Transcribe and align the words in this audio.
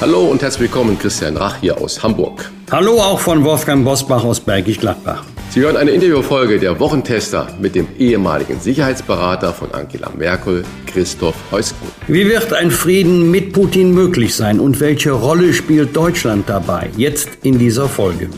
Hallo 0.00 0.24
und 0.24 0.40
herzlich 0.40 0.70
willkommen, 0.70 0.98
Christian 0.98 1.36
Rach 1.36 1.60
hier 1.60 1.76
aus 1.76 2.02
Hamburg. 2.02 2.50
Hallo 2.70 2.92
auch 3.02 3.20
von 3.20 3.44
Wolfgang 3.44 3.84
Bosbach 3.84 4.24
aus 4.24 4.40
Bergisch 4.40 4.78
Gladbach. 4.78 5.24
Sie 5.50 5.60
hören 5.60 5.76
eine 5.76 5.90
Interviewfolge 5.90 6.58
der 6.58 6.80
Wochentester 6.80 7.48
mit 7.60 7.74
dem 7.74 7.86
ehemaligen 7.98 8.58
Sicherheitsberater 8.58 9.52
von 9.52 9.70
Angela 9.72 10.10
Merkel, 10.16 10.64
Christoph 10.86 11.34
Heusken. 11.50 11.86
Wie 12.08 12.26
wird 12.26 12.50
ein 12.54 12.70
Frieden 12.70 13.30
mit 13.30 13.52
Putin 13.52 13.92
möglich 13.92 14.34
sein 14.34 14.58
und 14.58 14.80
welche 14.80 15.10
Rolle 15.10 15.52
spielt 15.52 15.94
Deutschland 15.94 16.48
dabei? 16.48 16.88
Jetzt 16.96 17.28
in 17.42 17.58
dieser 17.58 17.86
Folge. 17.86 18.30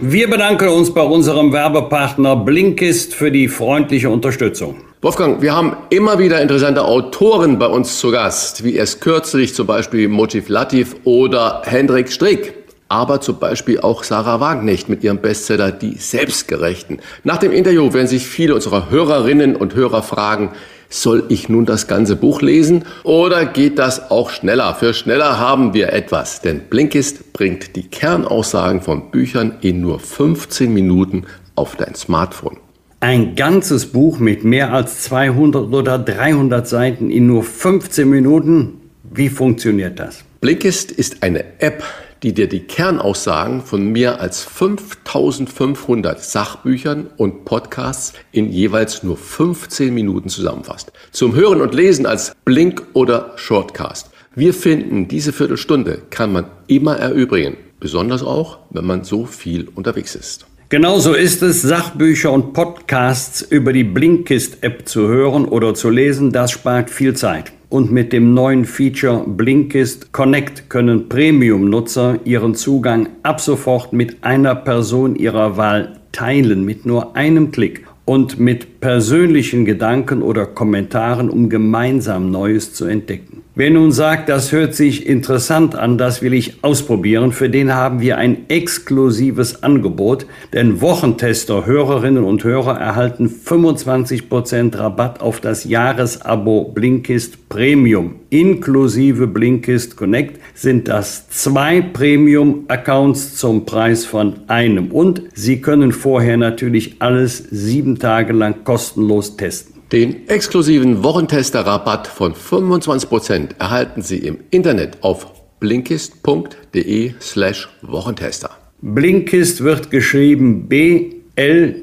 Wir 0.00 0.28
bedanken 0.28 0.66
uns 0.66 0.92
bei 0.92 1.02
unserem 1.02 1.52
Werbepartner 1.52 2.34
Blinkist 2.34 3.14
für 3.14 3.30
die 3.30 3.46
freundliche 3.46 4.10
Unterstützung. 4.10 4.87
Wolfgang, 5.00 5.40
wir 5.40 5.54
haben 5.54 5.76
immer 5.90 6.18
wieder 6.18 6.42
interessante 6.42 6.84
Autoren 6.84 7.60
bei 7.60 7.68
uns 7.68 8.00
zu 8.00 8.10
Gast, 8.10 8.64
wie 8.64 8.74
erst 8.74 9.00
kürzlich 9.00 9.54
zum 9.54 9.68
Beispiel 9.68 10.08
Motiv 10.08 10.48
Latif 10.48 10.96
oder 11.04 11.62
Hendrik 11.64 12.10
Strick. 12.10 12.54
Aber 12.88 13.20
zum 13.20 13.38
Beispiel 13.38 13.78
auch 13.78 14.02
Sarah 14.02 14.40
Wagenknecht 14.40 14.88
mit 14.88 15.04
ihrem 15.04 15.18
Bestseller 15.18 15.70
Die 15.70 15.94
Selbstgerechten. 15.98 16.98
Nach 17.22 17.36
dem 17.36 17.52
Interview 17.52 17.92
werden 17.92 18.08
sich 18.08 18.26
viele 18.26 18.56
unserer 18.56 18.90
Hörerinnen 18.90 19.54
und 19.54 19.76
Hörer 19.76 20.02
fragen, 20.02 20.50
soll 20.88 21.22
ich 21.28 21.48
nun 21.48 21.64
das 21.64 21.86
ganze 21.86 22.16
Buch 22.16 22.42
lesen 22.42 22.84
oder 23.04 23.46
geht 23.46 23.78
das 23.78 24.10
auch 24.10 24.30
schneller? 24.30 24.74
Für 24.74 24.94
schneller 24.94 25.38
haben 25.38 25.74
wir 25.74 25.92
etwas, 25.92 26.40
denn 26.40 26.62
Blinkist 26.70 27.32
bringt 27.32 27.76
die 27.76 27.86
Kernaussagen 27.86 28.80
von 28.80 29.12
Büchern 29.12 29.58
in 29.60 29.80
nur 29.80 30.00
15 30.00 30.74
Minuten 30.74 31.24
auf 31.54 31.76
dein 31.76 31.94
Smartphone. 31.94 32.56
Ein 33.00 33.36
ganzes 33.36 33.86
Buch 33.86 34.18
mit 34.18 34.42
mehr 34.42 34.72
als 34.72 35.02
200 35.02 35.72
oder 35.72 36.00
300 36.00 36.66
Seiten 36.66 37.10
in 37.10 37.28
nur 37.28 37.44
15 37.44 38.10
Minuten. 38.10 38.80
Wie 39.04 39.28
funktioniert 39.28 40.00
das? 40.00 40.24
Blinkist 40.40 40.90
ist 40.90 41.22
eine 41.22 41.44
App, 41.60 41.84
die 42.24 42.32
dir 42.32 42.48
die 42.48 42.58
Kernaussagen 42.58 43.60
von 43.60 43.92
mehr 43.92 44.20
als 44.20 44.42
5500 44.42 46.24
Sachbüchern 46.24 47.06
und 47.16 47.44
Podcasts 47.44 48.14
in 48.32 48.50
jeweils 48.50 49.04
nur 49.04 49.16
15 49.16 49.94
Minuten 49.94 50.28
zusammenfasst. 50.28 50.90
Zum 51.12 51.36
Hören 51.36 51.60
und 51.60 51.74
Lesen 51.74 52.04
als 52.04 52.32
Blink 52.44 52.82
oder 52.94 53.34
Shortcast. 53.36 54.10
Wir 54.34 54.52
finden, 54.52 55.06
diese 55.06 55.32
Viertelstunde 55.32 56.02
kann 56.10 56.32
man 56.32 56.46
immer 56.66 56.96
erübrigen, 56.96 57.58
besonders 57.78 58.24
auch, 58.24 58.58
wenn 58.70 58.86
man 58.86 59.04
so 59.04 59.24
viel 59.24 59.68
unterwegs 59.68 60.16
ist. 60.16 60.48
Genauso 60.70 61.14
ist 61.14 61.42
es, 61.42 61.62
Sachbücher 61.62 62.30
und 62.30 62.52
Podcasts 62.52 63.40
über 63.40 63.72
die 63.72 63.84
Blinkist-App 63.84 64.86
zu 64.86 65.08
hören 65.08 65.46
oder 65.46 65.72
zu 65.72 65.88
lesen. 65.88 66.30
Das 66.30 66.50
spart 66.50 66.90
viel 66.90 67.14
Zeit. 67.14 67.52
Und 67.70 67.90
mit 67.90 68.12
dem 68.12 68.34
neuen 68.34 68.66
Feature 68.66 69.24
Blinkist 69.26 70.12
Connect 70.12 70.68
können 70.68 71.08
Premium-Nutzer 71.08 72.18
ihren 72.24 72.54
Zugang 72.54 73.08
ab 73.22 73.40
sofort 73.40 73.94
mit 73.94 74.22
einer 74.22 74.54
Person 74.54 75.16
ihrer 75.16 75.56
Wahl 75.56 75.96
teilen, 76.12 76.66
mit 76.66 76.84
nur 76.84 77.16
einem 77.16 77.50
Klick 77.50 77.86
und 78.04 78.38
mit 78.38 78.77
persönlichen 78.80 79.64
Gedanken 79.64 80.22
oder 80.22 80.46
Kommentaren, 80.46 81.30
um 81.30 81.48
gemeinsam 81.48 82.30
Neues 82.30 82.74
zu 82.74 82.84
entdecken. 82.84 83.42
Wer 83.58 83.70
nun 83.70 83.90
sagt, 83.90 84.28
das 84.28 84.52
hört 84.52 84.76
sich 84.76 85.04
interessant 85.04 85.74
an, 85.74 85.98
das 85.98 86.22
will 86.22 86.32
ich 86.32 86.62
ausprobieren, 86.62 87.32
für 87.32 87.50
den 87.50 87.74
haben 87.74 88.00
wir 88.00 88.16
ein 88.16 88.48
exklusives 88.48 89.64
Angebot, 89.64 90.26
denn 90.52 90.80
Wochentester, 90.80 91.66
Hörerinnen 91.66 92.22
und 92.22 92.44
Hörer 92.44 92.78
erhalten 92.78 93.26
25% 93.26 94.78
Rabatt 94.78 95.20
auf 95.20 95.40
das 95.40 95.64
Jahresabo 95.64 96.70
Blinkist 96.72 97.48
Premium. 97.48 98.14
Inklusive 98.30 99.26
Blinkist 99.26 99.96
Connect 99.96 100.38
sind 100.54 100.86
das 100.86 101.28
zwei 101.30 101.80
Premium-Accounts 101.80 103.36
zum 103.36 103.66
Preis 103.66 104.04
von 104.04 104.34
einem 104.46 104.92
und 104.92 105.22
Sie 105.34 105.60
können 105.60 105.90
vorher 105.90 106.36
natürlich 106.36 106.96
alles 107.00 107.38
sieben 107.50 107.98
Tage 107.98 108.34
lang 108.34 108.64
kostenlos 108.68 109.34
testen. 109.38 109.80
Den 109.92 110.28
exklusiven 110.28 111.02
Wochentester-Rabatt 111.02 112.06
von 112.06 112.34
25% 112.34 113.58
erhalten 113.58 114.02
Sie 114.02 114.18
im 114.18 114.40
Internet 114.50 114.98
auf 115.00 115.26
blinkist.de 115.58 117.14
slash 117.18 117.70
Wochentester. 117.80 118.50
Blinkist 118.82 119.64
wird 119.64 119.90
geschrieben 119.90 120.68
B-L-I-N-K-I-S-T. 120.68 121.78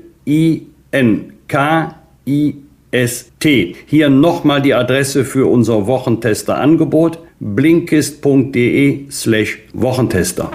Hier 3.88 4.10
nochmal 4.12 4.62
die 4.62 4.76
Adresse 4.76 5.26
für 5.26 5.48
unser 5.48 5.88
Wochentester-Angebot 5.88 7.18
blinkist.de 7.40 9.10
slash 9.10 9.58
Wochentester. 9.74 10.52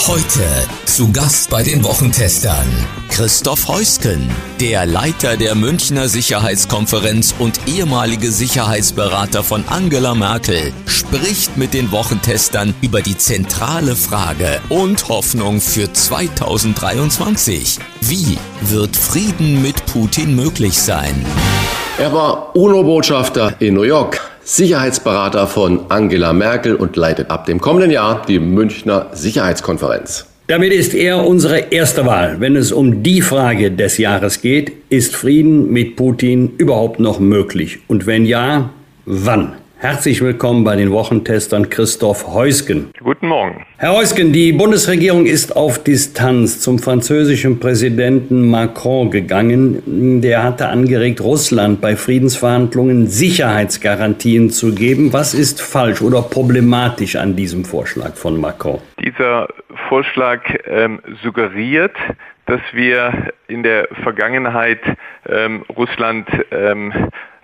Heute 0.00 0.42
zu 0.84 1.12
Gast 1.12 1.48
bei 1.48 1.62
den 1.62 1.82
Wochentestern 1.82 2.66
Christoph 3.08 3.68
Heusken, 3.68 4.28
der 4.60 4.84
Leiter 4.84 5.38
der 5.38 5.54
Münchner 5.54 6.08
Sicherheitskonferenz 6.08 7.34
und 7.38 7.58
ehemalige 7.66 8.30
Sicherheitsberater 8.30 9.42
von 9.42 9.64
Angela 9.66 10.14
Merkel, 10.14 10.74
spricht 10.84 11.56
mit 11.56 11.72
den 11.72 11.90
Wochentestern 11.90 12.74
über 12.82 13.00
die 13.00 13.16
zentrale 13.16 13.96
Frage 13.96 14.60
und 14.68 15.08
Hoffnung 15.08 15.62
für 15.62 15.90
2023. 15.90 17.78
Wie 18.02 18.36
wird 18.60 18.96
Frieden 18.96 19.62
mit 19.62 19.86
Putin 19.86 20.36
möglich 20.36 20.78
sein? 20.78 21.24
Er 21.96 22.12
war 22.12 22.54
UNO-Botschafter 22.54 23.54
in 23.60 23.74
New 23.74 23.82
York, 23.82 24.20
Sicherheitsberater 24.44 25.46
von 25.46 25.80
Angela 25.88 26.32
Merkel 26.32 26.74
und 26.74 26.96
leitet 26.96 27.30
ab 27.30 27.46
dem 27.46 27.60
kommenden 27.60 27.90
Jahr 27.90 28.22
die 28.28 28.38
Münchner 28.38 29.06
Sicherheitskonferenz. 29.12 30.26
Damit 30.46 30.74
ist 30.74 30.92
er 30.92 31.26
unsere 31.26 31.58
erste 31.70 32.04
Wahl, 32.04 32.36
wenn 32.40 32.54
es 32.54 32.70
um 32.70 33.02
die 33.02 33.22
Frage 33.22 33.70
des 33.70 33.96
Jahres 33.96 34.42
geht, 34.42 34.72
ist 34.90 35.16
Frieden 35.16 35.72
mit 35.72 35.96
Putin 35.96 36.52
überhaupt 36.58 37.00
noch 37.00 37.18
möglich? 37.18 37.78
Und 37.88 38.06
wenn 38.06 38.26
ja, 38.26 38.68
wann? 39.06 39.54
Herzlich 39.84 40.22
willkommen 40.22 40.64
bei 40.64 40.76
den 40.76 40.90
Wochentestern 40.92 41.68
Christoph 41.68 42.26
Heusgen. 42.28 42.90
Guten 43.02 43.28
Morgen. 43.28 43.66
Herr 43.76 43.92
Heusgen, 43.92 44.32
die 44.32 44.50
Bundesregierung 44.50 45.26
ist 45.26 45.54
auf 45.54 45.84
Distanz 45.84 46.58
zum 46.60 46.78
französischen 46.78 47.60
Präsidenten 47.60 48.48
Macron 48.48 49.10
gegangen. 49.10 50.22
Der 50.22 50.42
hatte 50.42 50.68
angeregt, 50.68 51.20
Russland 51.20 51.82
bei 51.82 51.96
Friedensverhandlungen 51.96 53.08
Sicherheitsgarantien 53.08 54.48
zu 54.48 54.74
geben. 54.74 55.12
Was 55.12 55.34
ist 55.34 55.60
falsch 55.60 56.00
oder 56.00 56.22
problematisch 56.22 57.16
an 57.16 57.36
diesem 57.36 57.66
Vorschlag 57.66 58.14
von 58.14 58.40
Macron? 58.40 58.78
Dieser 59.04 59.48
Vorschlag 59.90 60.40
ähm, 60.66 61.00
suggeriert, 61.22 61.92
dass 62.46 62.60
wir 62.72 63.32
in 63.46 63.62
der 63.62 63.88
Vergangenheit 64.02 64.80
ähm, 65.26 65.64
Russland 65.68 66.28
ähm, 66.50 66.92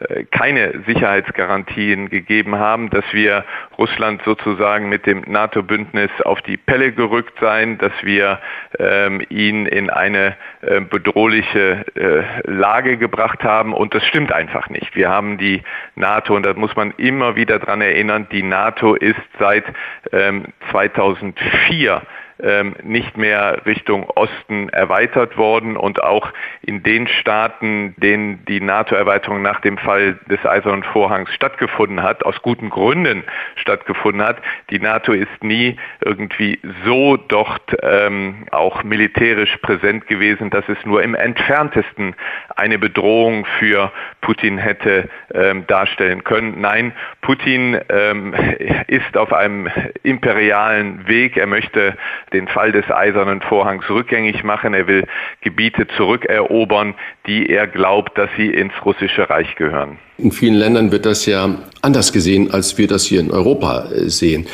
äh, 0.00 0.24
keine 0.24 0.82
Sicherheitsgarantien 0.86 2.08
gegeben 2.08 2.56
haben, 2.56 2.88
dass 2.90 3.04
wir 3.12 3.44
Russland 3.76 4.22
sozusagen 4.24 4.88
mit 4.88 5.04
dem 5.04 5.22
NATO-Bündnis 5.26 6.10
auf 6.24 6.40
die 6.42 6.56
Pelle 6.56 6.92
gerückt 6.92 7.38
seien, 7.38 7.76
dass 7.78 7.92
wir 8.02 8.40
ähm, 8.78 9.22
ihn 9.28 9.66
in 9.66 9.90
eine 9.90 10.36
äh, 10.62 10.80
bedrohliche 10.80 11.84
äh, 11.94 12.50
Lage 12.50 12.96
gebracht 12.96 13.44
haben. 13.44 13.74
Und 13.74 13.94
das 13.94 14.04
stimmt 14.06 14.32
einfach 14.32 14.70
nicht. 14.70 14.96
Wir 14.96 15.10
haben 15.10 15.36
die 15.36 15.62
NATO, 15.96 16.34
und 16.34 16.46
da 16.46 16.54
muss 16.54 16.74
man 16.76 16.92
immer 16.96 17.36
wieder 17.36 17.58
dran 17.58 17.82
erinnern, 17.82 18.26
die 18.32 18.42
NATO 18.42 18.94
ist 18.94 19.20
seit 19.38 19.64
ähm, 20.12 20.46
2004 20.70 22.02
ähm, 22.42 22.74
nicht 22.82 23.16
mehr 23.16 23.62
Richtung 23.66 24.08
Osten 24.10 24.68
erweitert 24.68 25.36
worden 25.36 25.76
und 25.76 26.02
auch 26.02 26.32
in 26.62 26.82
den 26.82 27.08
Staaten, 27.08 27.94
denen 27.98 28.44
die 28.46 28.60
NATO-Erweiterung 28.60 29.42
nach 29.42 29.60
dem 29.60 29.78
Fall 29.78 30.18
des 30.28 30.44
Eisernen 30.44 30.82
Vorhangs 30.82 31.32
stattgefunden 31.34 32.02
hat, 32.02 32.24
aus 32.24 32.40
guten 32.42 32.70
Gründen 32.70 33.24
stattgefunden 33.56 34.22
hat. 34.22 34.38
Die 34.70 34.78
NATO 34.78 35.12
ist 35.12 35.42
nie 35.42 35.76
irgendwie 36.04 36.58
so 36.84 37.16
dort 37.16 37.76
ähm, 37.82 38.46
auch 38.50 38.82
militärisch 38.82 39.56
präsent 39.58 40.06
gewesen, 40.06 40.50
dass 40.50 40.68
es 40.68 40.78
nur 40.84 41.02
im 41.02 41.14
entferntesten 41.14 42.14
eine 42.56 42.78
Bedrohung 42.78 43.46
für 43.58 43.92
Putin 44.20 44.58
hätte 44.58 45.08
ähm, 45.34 45.66
darstellen 45.66 46.24
können. 46.24 46.60
Nein, 46.60 46.92
Putin 47.22 47.78
ähm, 47.88 48.34
ist 48.86 49.16
auf 49.16 49.32
einem 49.32 49.68
imperialen 50.02 51.06
Weg. 51.08 51.36
Er 51.36 51.46
möchte 51.46 51.96
den 52.32 52.48
Fall 52.48 52.72
des 52.72 52.90
Eisernen 52.90 53.40
Vorhangs 53.40 53.88
rückgängig 53.88 54.44
machen. 54.44 54.74
Er 54.74 54.86
will 54.86 55.06
Gebiete 55.40 55.86
zurückerobern, 55.96 56.94
die 57.26 57.48
er 57.48 57.66
glaubt, 57.66 58.16
dass 58.16 58.30
sie 58.36 58.48
ins 58.48 58.72
russische 58.84 59.28
Reich 59.28 59.56
gehören. 59.56 59.98
In 60.18 60.32
vielen 60.32 60.54
Ländern 60.54 60.92
wird 60.92 61.06
das 61.06 61.24
ja 61.26 61.58
anders 61.80 62.12
gesehen, 62.12 62.50
als 62.50 62.76
wir 62.76 62.86
das 62.86 63.04
hier 63.04 63.20
in 63.20 63.30
Europa 63.30 63.90
äh, 63.90 64.10
sehen. 64.10 64.46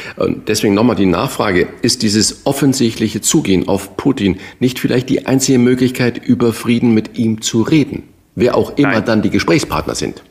Deswegen 0.46 0.74
nochmal 0.74 0.96
die 0.96 1.06
Nachfrage, 1.06 1.66
ist 1.82 2.02
dieses 2.02 2.46
offensichtliche 2.46 3.20
Zugehen 3.20 3.66
auf 3.68 3.96
Putin 3.96 4.38
nicht 4.60 4.78
vielleicht 4.78 5.08
die 5.08 5.26
einzige 5.26 5.58
Möglichkeit, 5.58 6.18
über 6.18 6.52
Frieden 6.52 6.94
mit 6.94 7.18
ihm 7.18 7.42
zu 7.42 7.62
reden? 7.62 8.04
Wer 8.36 8.54
auch 8.54 8.76
immer 8.76 8.92
Nein. 8.92 9.04
dann 9.04 9.22
die 9.22 9.30
Gesprächspartner 9.30 9.94
sind. 9.94 10.22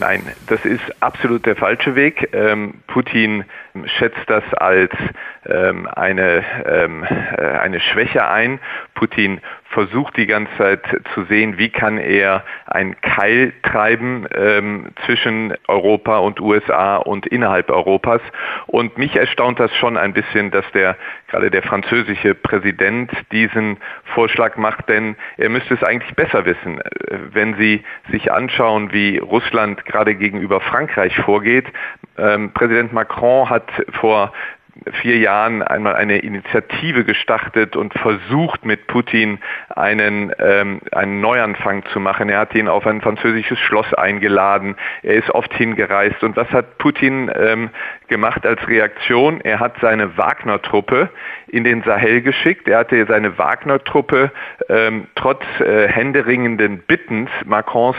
Nein, 0.00 0.32
das 0.48 0.64
ist 0.64 0.82
absolut 1.00 1.46
der 1.46 1.54
falsche 1.54 1.94
Weg. 1.94 2.28
Ähm, 2.32 2.82
Putin 2.88 3.44
schätzt 3.84 4.28
das 4.28 4.42
als 4.54 4.92
ähm, 5.46 5.86
eine, 5.86 6.42
ähm, 6.66 7.04
äh, 7.04 7.42
eine 7.42 7.78
Schwäche 7.80 8.26
ein. 8.26 8.58
Putin 8.94 9.40
versucht 9.74 10.16
die 10.16 10.26
ganze 10.26 10.56
Zeit 10.56 10.80
zu 11.12 11.24
sehen, 11.24 11.58
wie 11.58 11.68
kann 11.68 11.98
er 11.98 12.44
ein 12.66 12.98
Keil 13.00 13.52
treiben 13.62 14.26
ähm, 14.34 14.86
zwischen 15.04 15.52
Europa 15.66 16.18
und 16.18 16.40
USA 16.40 16.96
und 16.96 17.26
innerhalb 17.26 17.70
Europas. 17.70 18.22
Und 18.66 18.96
mich 18.96 19.16
erstaunt 19.16 19.58
das 19.58 19.74
schon 19.74 19.96
ein 19.96 20.14
bisschen, 20.14 20.52
dass 20.52 20.64
der 20.72 20.96
gerade 21.28 21.50
der 21.50 21.62
französische 21.62 22.34
Präsident 22.34 23.10
diesen 23.32 23.78
Vorschlag 24.14 24.56
macht, 24.56 24.88
denn 24.88 25.16
er 25.36 25.48
müsste 25.48 25.74
es 25.74 25.82
eigentlich 25.82 26.14
besser 26.14 26.44
wissen. 26.44 26.80
Wenn 27.32 27.56
Sie 27.56 27.82
sich 28.12 28.32
anschauen, 28.32 28.92
wie 28.92 29.18
Russland 29.18 29.84
gerade 29.84 30.14
gegenüber 30.14 30.60
Frankreich 30.60 31.16
vorgeht, 31.16 31.66
ähm, 32.16 32.52
Präsident 32.52 32.92
Macron 32.92 33.50
hat 33.50 33.68
vor 34.00 34.32
vier 35.00 35.18
Jahren 35.18 35.62
einmal 35.62 35.94
eine 35.94 36.18
Initiative 36.18 37.04
gestartet 37.04 37.76
und 37.76 37.94
versucht 37.94 38.64
mit 38.64 38.86
Putin 38.86 39.38
einen, 39.74 40.32
ähm, 40.38 40.80
einen 40.92 41.20
Neuanfang 41.20 41.84
zu 41.86 42.00
machen. 42.00 42.28
Er 42.28 42.40
hat 42.40 42.54
ihn 42.54 42.68
auf 42.68 42.86
ein 42.86 43.00
französisches 43.00 43.58
Schloss 43.58 43.92
eingeladen. 43.94 44.76
Er 45.02 45.14
ist 45.14 45.30
oft 45.30 45.52
hingereist. 45.54 46.22
Und 46.22 46.36
was 46.36 46.50
hat 46.50 46.78
Putin 46.78 47.30
ähm, 47.34 47.70
gemacht 48.08 48.46
als 48.46 48.66
Reaktion? 48.68 49.40
Er 49.40 49.60
hat 49.60 49.74
seine 49.80 50.16
Wagner-Truppe 50.16 51.10
in 51.48 51.64
den 51.64 51.82
Sahel 51.82 52.22
geschickt. 52.22 52.68
Er 52.68 52.78
hatte 52.78 53.04
seine 53.06 53.38
Wagner-Truppe 53.38 54.32
ähm, 54.68 55.06
trotz 55.14 55.42
äh, 55.60 55.88
händeringenden 55.88 56.78
Bittens 56.86 57.30
Macrons 57.44 57.96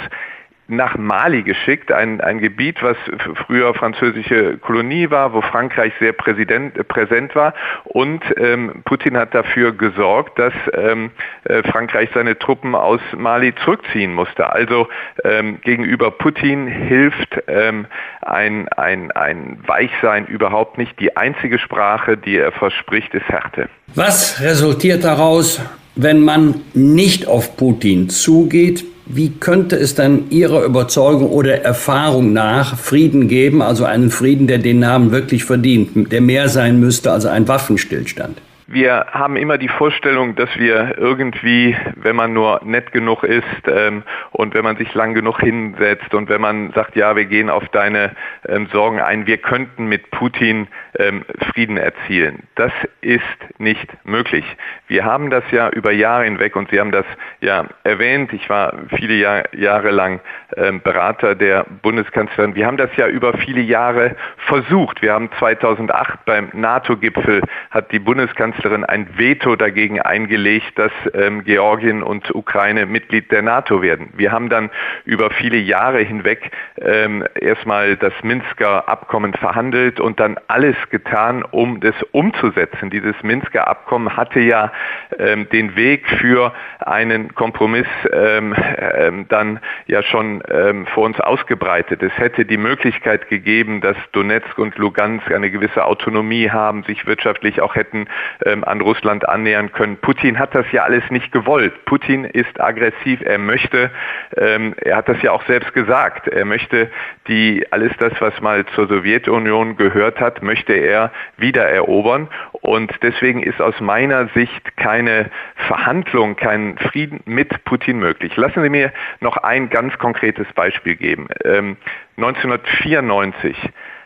nach 0.68 0.98
Mali 0.98 1.44
geschickt, 1.44 1.92
ein, 1.92 2.22
ein 2.22 2.40
Gebiet, 2.40 2.82
was 2.82 2.98
früher 3.46 3.74
französische 3.76 4.58
Kolonie 4.58 5.10
war, 5.12 5.34
wo 5.34 5.42
Frankreich 5.42 5.94
sehr 6.00 6.14
präsident, 6.14 6.78
äh, 6.78 6.84
präsent 6.84 7.36
war. 7.36 7.54
Und 7.84 8.24
ähm, 8.38 8.82
Putin 8.86 9.16
hat 9.18 9.36
dafür 9.36 9.74
gesorgt, 9.74 10.40
dass 10.40 10.54
ähm, 10.74 11.12
äh, 11.44 11.62
Frankreich 11.64 12.10
seine 12.14 12.38
Truppen 12.40 12.74
aus 12.74 13.00
Mali 13.16 13.54
zurückziehen 13.64 14.14
musste. 14.14 14.50
Also 14.50 14.88
ähm, 15.24 15.60
gegenüber 15.62 16.10
Putin 16.10 16.68
hilft 16.68 17.38
ähm, 17.48 17.86
ein, 18.22 18.68
ein, 18.70 19.12
ein 19.12 19.60
Weichsein 19.68 20.26
überhaupt 20.26 20.78
nicht. 20.80 21.00
Die 21.00 21.16
einzige 21.16 21.60
Sprache, 21.60 22.18
die 22.18 22.38
er 22.38 22.52
verspricht, 22.52 23.14
ist 23.14 23.28
Härte. 23.30 23.70
Was 23.94 24.42
resultiert 24.42 25.04
daraus, 25.04 25.62
wenn 25.96 26.22
man 26.22 26.62
nicht 26.74 27.28
auf 27.28 27.56
Putin 27.56 28.10
zugeht? 28.10 28.84
Wie 29.08 29.30
könnte 29.30 29.76
es 29.76 29.94
dann 29.94 30.32
Ihrer 30.32 30.64
Überzeugung 30.64 31.30
oder 31.30 31.62
Erfahrung 31.62 32.34
nach 32.34 32.78
Frieden 32.78 33.28
geben, 33.28 33.62
also 33.62 33.86
einen 33.86 34.10
Frieden, 34.10 34.48
der 34.48 34.58
den 34.58 34.80
Namen 34.80 35.12
wirklich 35.12 35.44
verdient, 35.44 36.12
der 36.12 36.22
mehr 36.22 36.50
sein 36.50 36.80
müsste 36.80 37.12
als 37.12 37.26
ein 37.26 37.48
Waffenstillstand? 37.48 38.42
Wir 38.68 39.06
haben 39.12 39.36
immer 39.36 39.60
die 39.60 39.68
Vorstellung, 39.68 40.34
dass 40.34 40.50
wir 40.58 40.98
irgendwie, 40.98 41.78
wenn 41.98 42.16
man 42.16 42.34
nur 42.34 42.62
nett 42.64 42.92
genug 42.92 43.24
ist 43.24 43.44
ähm, 43.68 44.02
und 44.32 44.56
wenn 44.56 44.64
man 44.64 44.76
sich 44.76 44.92
lang 44.96 45.14
genug 45.14 45.40
hinsetzt 45.40 46.16
und 46.16 46.30
wenn 46.30 46.42
man 46.42 46.72
sagt, 46.72 46.96
ja, 46.96 47.16
wir 47.16 47.26
gehen 47.26 47.52
auf 47.52 47.68
deine 47.70 48.16
ähm, 48.48 48.68
Sorgen 48.74 49.00
ein, 49.00 49.28
wir 49.28 49.38
könnten 49.38 49.86
mit 49.86 50.10
Putin 50.10 50.68
ähm, 50.98 51.24
Frieden 51.52 51.78
erzielen. 51.78 52.48
Das 52.56 52.72
ist 53.02 53.22
nicht 53.60 53.88
möglich. 54.04 54.46
Wir 54.88 55.06
haben 55.06 55.30
das 55.30 55.44
ja 55.52 55.70
über 55.70 55.92
Jahre 55.92 56.24
hinweg 56.24 56.56
und 56.56 56.72
Sie 56.72 56.80
haben 56.80 56.92
das 56.92 57.06
ja 57.42 57.66
erwähnt. 57.84 58.34
Ich 58.34 58.50
war 58.50 58.74
viele 58.98 59.14
Jahr, 59.14 59.44
Jahre 59.56 59.92
lang 59.92 60.22
ähm, 60.58 60.82
Berater 60.82 61.36
der 61.36 61.68
Bundeskanzlerin. 61.84 62.56
Wir 62.56 62.66
haben 62.66 62.78
das 62.78 62.90
ja 62.96 63.08
über 63.08 63.38
viele 63.38 63.62
Jahre 63.62 64.16
versucht. 64.48 65.04
Wir 65.04 65.14
haben 65.14 65.30
2008 65.38 66.26
beim 66.26 66.50
NATO-Gipfel 66.54 67.44
hat 67.70 67.92
die 67.92 68.00
Bundeskanzlerin 68.00 68.55
Bundeskanzlerin 68.56 68.86
ein 68.86 69.18
Veto 69.18 69.56
dagegen 69.56 70.02
eingelegt, 70.02 70.78
dass 70.78 70.92
ähm, 71.14 71.44
Georgien 71.44 72.04
und 72.04 72.34
Ukraine 72.34 72.86
Mitglied 72.86 73.32
der 73.32 73.42
NATO 73.42 73.82
werden. 73.82 74.10
Wir 74.16 74.32
haben 74.32 74.50
dann 74.50 74.70
über 75.06 75.30
viele 75.32 75.58
Jahre 75.58 76.00
hinweg 76.00 76.52
ähm, 76.80 77.24
erstmal 77.40 77.98
das 77.98 78.14
Minsker 78.24 78.88
Abkommen 78.88 79.34
verhandelt 79.34 80.00
und 80.00 80.20
dann 80.20 80.38
alles 80.48 80.76
getan, 80.90 81.44
um 81.44 81.80
das 81.80 81.96
umzusetzen. 82.12 82.90
Dieses 82.90 83.16
Minsker 83.24 83.68
Abkommen 83.68 84.16
hatte 84.16 84.40
ja 84.40 84.72
ähm, 85.20 85.48
den 85.50 85.76
Weg 85.76 86.08
für 86.20 86.54
einen 86.80 87.34
Kompromiss 87.36 87.88
ähm, 88.12 88.56
ähm, 88.78 89.26
dann 89.30 89.60
ja 89.88 90.04
schon 90.04 90.42
ähm, 90.50 90.86
vor 90.88 91.06
uns 91.06 91.20
ausgebreitet. 91.20 92.02
Es 92.02 92.18
hätte 92.18 92.46
die 92.46 92.58
Möglichkeit 92.58 93.30
gegeben, 93.30 93.82
dass 93.82 93.98
Donetsk 94.12 94.58
und 94.58 94.78
Lugansk 94.78 95.32
eine 95.32 95.52
gewisse 95.52 95.86
Autonomie 95.86 96.50
haben, 96.50 96.84
sich 96.84 97.06
wirtschaftlich 97.06 97.62
auch 97.62 97.76
hätten 97.76 98.08
an 98.46 98.82
Russland 98.82 99.28
annähern 99.28 99.72
können. 99.72 99.98
Putin 99.98 100.40
hat 100.40 100.56
das 100.56 100.66
ja 100.72 100.84
alles 100.84 101.04
nicht 101.10 101.32
gewollt. 101.32 101.86
Putin 101.86 102.26
ist 102.26 102.60
aggressiv, 102.62 103.22
er 103.22 103.38
möchte, 103.38 103.92
ähm, 104.38 104.76
er 104.78 104.98
hat 104.98 105.10
das 105.10 105.22
ja 105.22 105.32
auch 105.32 105.46
selbst 105.46 105.74
gesagt, 105.74 106.28
er 106.28 106.46
möchte 106.46 106.92
die, 107.28 107.66
alles 107.72 107.92
das, 107.98 108.14
was 108.20 108.40
mal 108.42 108.66
zur 108.68 108.88
Sowjetunion 108.88 109.78
gehört 109.78 110.20
hat, 110.20 110.44
möchte 110.44 110.74
er 110.74 111.12
wiedererobern. 111.38 112.30
Und 112.52 112.94
deswegen 113.02 113.42
ist 113.42 113.62
aus 113.62 113.80
meiner 113.80 114.28
Sicht 114.30 114.78
keine 114.78 115.32
Verhandlung, 115.68 116.36
kein 116.36 116.78
Frieden 116.78 117.22
mit 117.26 117.64
Putin 117.66 118.00
möglich. 118.00 118.36
Lassen 118.36 118.62
Sie 118.62 118.70
mir 118.70 118.92
noch 119.20 119.38
ein 119.38 119.70
ganz 119.70 119.98
konkretes 119.98 120.48
Beispiel 120.54 120.96
geben. 120.96 121.28
Ähm, 121.44 121.78
1994 122.18 123.58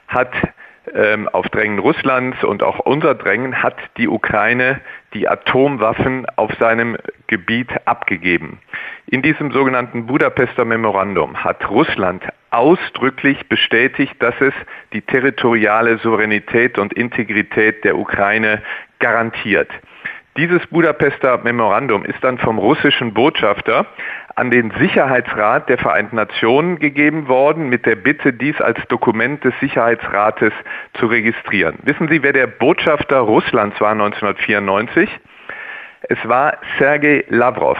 hat 0.07 0.33
ähm, 0.33 0.49
auf 1.31 1.49
Drängen 1.49 1.79
Russlands 1.79 2.43
und 2.43 2.63
auch 2.63 2.79
unser 2.79 3.15
Drängen 3.15 3.61
hat 3.61 3.77
die 3.97 4.07
Ukraine 4.07 4.81
die 5.13 5.27
Atomwaffen 5.27 6.25
auf 6.35 6.51
seinem 6.59 6.97
Gebiet 7.27 7.69
abgegeben. 7.85 8.59
In 9.07 9.21
diesem 9.21 9.51
sogenannten 9.51 10.05
Budapester 10.05 10.65
Memorandum 10.65 11.43
hat 11.43 11.69
Russland 11.69 12.23
ausdrücklich 12.51 13.47
bestätigt, 13.47 14.15
dass 14.19 14.35
es 14.39 14.53
die 14.93 15.01
territoriale 15.01 15.97
Souveränität 15.97 16.77
und 16.77 16.93
Integrität 16.93 17.83
der 17.83 17.97
Ukraine 17.97 18.61
garantiert. 18.99 19.69
Dieses 20.37 20.65
Budapester 20.67 21.39
Memorandum 21.39 22.05
ist 22.05 22.23
dann 22.23 22.37
vom 22.37 22.59
russischen 22.59 23.13
Botschafter 23.13 23.85
an 24.39 24.51
den 24.51 24.71
Sicherheitsrat 24.79 25.67
der 25.67 25.77
Vereinten 25.77 26.15
Nationen 26.15 26.79
gegeben 26.79 27.27
worden 27.27 27.67
mit 27.67 27.85
der 27.85 27.97
Bitte, 27.97 28.31
dies 28.31 28.59
als 28.61 28.79
Dokument 28.87 29.43
des 29.43 29.53
Sicherheitsrates 29.59 30.53
zu 30.93 31.07
registrieren. 31.07 31.75
Wissen 31.83 32.07
Sie, 32.07 32.23
wer 32.23 32.31
der 32.31 32.47
Botschafter 32.47 33.19
Russlands 33.19 33.81
war 33.81 33.91
1994? 33.91 35.09
Es 36.03 36.17
war 36.23 36.57
Sergei 36.77 37.25
Lavrov. 37.27 37.77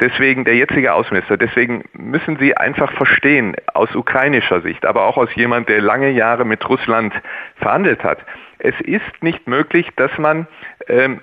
Deswegen 0.00 0.44
der 0.44 0.54
jetzige 0.54 0.94
Außenminister. 0.94 1.36
Deswegen 1.36 1.84
müssen 1.92 2.38
Sie 2.38 2.56
einfach 2.56 2.90
verstehen, 2.92 3.54
aus 3.74 3.94
ukrainischer 3.94 4.62
Sicht, 4.62 4.86
aber 4.86 5.02
auch 5.02 5.18
aus 5.18 5.34
jemand, 5.34 5.68
der 5.68 5.82
lange 5.82 6.08
Jahre 6.10 6.46
mit 6.46 6.66
Russland 6.68 7.12
verhandelt 7.56 8.02
hat. 8.02 8.20
Es 8.60 8.80
ist 8.80 9.22
nicht 9.22 9.46
möglich, 9.46 9.88
dass 9.96 10.16
man 10.16 10.46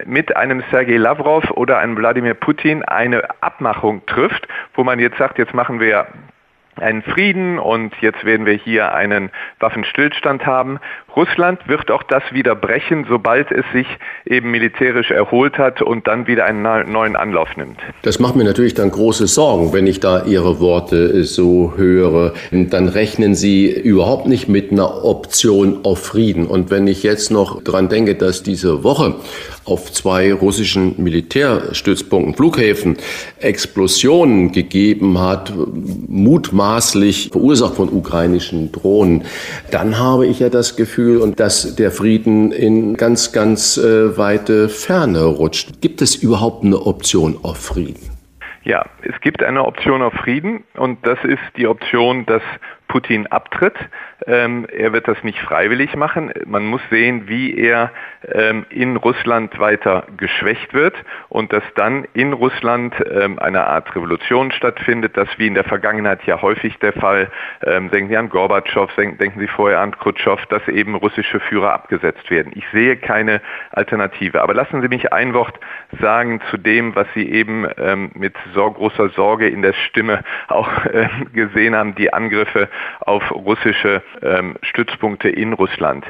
mit 0.05 0.36
einem 0.36 0.63
Sergei 0.72 0.98
Lavrov 0.98 1.50
oder 1.51 1.79
einem 1.79 1.98
Wladimir 1.98 2.34
Putin 2.34 2.84
eine 2.84 3.24
Abmachung 3.41 4.05
trifft, 4.05 4.48
wo 4.74 4.84
man 4.84 5.00
jetzt 5.00 5.17
sagt, 5.17 5.38
jetzt 5.38 5.53
machen 5.53 5.79
wir 5.79 6.07
einen 6.77 7.01
Frieden 7.03 7.57
und 7.57 7.93
jetzt 8.01 8.25
werden 8.25 8.45
wir 8.45 8.53
hier 8.53 8.93
einen 8.93 9.31
Waffenstillstand 9.60 10.45
haben. 10.45 10.79
Russland 11.15 11.60
wird 11.67 11.89
auch 11.91 12.03
das 12.03 12.24
wieder 12.31 12.55
brechen, 12.55 13.05
sobald 13.07 13.51
es 13.51 13.63
sich 13.74 13.88
eben 14.25 14.51
militärisch 14.51 15.12
erholt 15.12 15.57
hat 15.57 15.81
und 15.81 16.07
dann 16.07 16.27
wieder 16.27 16.45
einen 16.45 16.62
neuen 16.91 17.15
Anlauf 17.15 17.55
nimmt. 17.55 17.77
Das 18.01 18.19
macht 18.19 18.36
mir 18.36 18.43
natürlich 18.43 18.74
dann 18.74 18.91
große 18.91 19.27
Sorgen, 19.27 19.72
wenn 19.72 19.88
ich 19.88 20.00
da 20.00 20.25
Ihre 20.25 20.60
Worte 20.60 21.24
so 21.24 21.74
höre. 21.77 22.34
Dann 22.51 22.89
rechnen 22.89 23.34
Sie 23.34 23.72
überhaupt 23.72 24.27
nicht 24.27 24.50
mit 24.50 24.72
einer 24.72 25.05
Option 25.05 25.79
auf 25.84 26.00
Frieden. 26.00 26.48
Und 26.48 26.69
wenn 26.69 26.88
ich 26.88 27.03
jetzt 27.03 27.31
noch 27.31 27.63
dran 27.63 27.88
denke, 27.88 28.15
dass 28.15 28.43
diese 28.43 28.84
Woche 28.84 29.15
auf 29.63 29.91
zwei 29.91 30.34
russischen 30.34 31.01
Militärstützpunkten, 31.01 32.36
Flughäfen, 32.36 32.98
Explosionen 33.39 34.51
gegeben 34.51 35.19
hat, 35.19 35.53
mutmaßlich 36.07 37.29
verursacht 37.31 37.75
von 37.75 37.89
ukrainischen 37.89 38.72
Drohnen, 38.72 39.24
dann 39.72 39.98
habe 39.98 40.27
ich 40.27 40.39
ja 40.39 40.50
das 40.50 40.75
Gefühl, 40.75 41.04
und 41.13 41.39
dass 41.39 41.75
der 41.75 41.91
Frieden 41.91 42.51
in 42.51 42.95
ganz, 42.95 43.31
ganz 43.31 43.77
äh, 43.77 44.17
weite 44.17 44.69
Ferne 44.69 45.24
rutscht. 45.24 45.81
Gibt 45.81 46.01
es 46.01 46.15
überhaupt 46.15 46.63
eine 46.63 46.81
Option 46.85 47.38
auf 47.43 47.57
Frieden? 47.57 48.12
Ja, 48.63 48.83
es 49.03 49.19
gibt 49.21 49.43
eine 49.43 49.63
Option 49.63 50.01
auf 50.01 50.13
Frieden 50.13 50.63
und 50.75 51.05
das 51.05 51.19
ist 51.24 51.41
die 51.55 51.67
Option, 51.67 52.25
dass 52.25 52.41
Putin 52.88 53.27
abtritt. 53.27 53.75
Ähm, 54.27 54.65
er 54.72 54.93
wird 54.93 55.07
das 55.07 55.22
nicht 55.24 55.39
freiwillig 55.39 55.95
machen. 55.95 56.31
Man 56.45 56.65
muss 56.65 56.81
sehen, 56.89 57.27
wie 57.27 57.57
er 57.57 57.91
ähm, 58.31 58.65
in 58.69 58.95
Russland 58.95 59.60
weiter 59.60 60.05
geschwächt 60.15 60.74
wird 60.74 60.95
und 61.27 61.51
dass 61.51 61.63
dann 61.75 62.05
in 62.13 62.31
Russland 62.31 62.95
ähm, 63.12 63.38
eine 63.39 63.67
Art 63.67 63.93
Revolution 63.93 64.51
stattfindet, 64.51 65.17
das 65.17 65.27
wie 65.38 65.48
in 65.48 65.53
der 65.53 65.65
Vergangenheit 65.65 66.24
ja 66.25 66.41
häufig 66.41 66.79
der 66.79 66.93
Fall, 66.93 67.29
ähm, 67.63 67.91
denken 67.91 68.10
Sie 68.10 68.17
an 68.17 68.29
Gorbatschow, 68.29 68.89
denken 68.95 69.39
Sie 69.39 69.48
vorher 69.48 69.81
an 69.81 69.91
Khrushchev, 69.91 70.45
dass 70.48 70.65
eben 70.69 70.95
russische 70.95 71.41
Führer 71.41 71.74
abgesetzt 71.74 72.31
werden. 72.31 72.53
Ich 72.55 72.65
sehe 72.72 72.95
keine 72.95 73.41
Alternative. 73.72 74.41
Aber 74.41 74.53
lassen 74.53 74.81
Sie 74.81 74.88
mich 74.88 75.12
ein 75.12 75.34
Wort 75.34 75.60
sagen 76.00 76.39
zu 76.50 76.57
dem, 76.57 76.95
was 76.95 77.07
Sie 77.13 77.29
eben 77.29 77.67
ähm, 77.77 78.12
mit 78.13 78.36
so 78.53 78.72
großer 78.72 79.10
Sorge 79.10 79.50
in 79.50 79.62
der 79.62 79.74
Stimme 79.74 80.24
auch 80.48 80.86
äh, 80.86 81.10
gesehen 81.34 81.75
haben, 81.75 81.95
die 81.95 82.13
Angriffe 82.13 82.69
auf 83.01 83.29
russische 83.31 84.01
ähm, 84.21 84.55
Stützpunkte 84.62 85.29
in 85.29 85.53
Russland. 85.53 86.05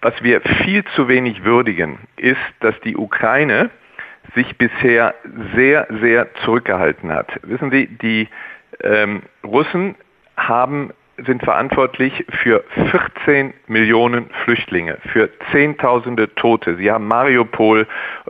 Was 0.00 0.14
wir 0.22 0.40
viel 0.62 0.84
zu 0.96 1.08
wenig 1.08 1.44
würdigen, 1.44 1.98
ist, 2.16 2.36
dass 2.60 2.78
die 2.80 2.96
Ukraine 2.96 3.70
sich 4.34 4.56
bisher 4.58 5.14
sehr, 5.54 5.86
sehr 6.00 6.32
zurückgehalten 6.44 7.10
hat. 7.12 7.28
Wissen 7.42 7.70
Sie, 7.70 7.86
die 7.86 8.28
ähm, 8.82 9.22
Russen 9.44 9.96
haben 10.36 10.92
sind 11.26 11.42
verantwortlich 11.42 12.24
für 12.42 12.64
14 12.90 13.54
Millionen 13.66 14.30
Flüchtlinge, 14.44 14.98
für 15.12 15.30
Zehntausende 15.50 16.34
Tote. 16.34 16.76
Sie 16.76 16.90
haben 16.90 17.06
Mariupol 17.06 17.86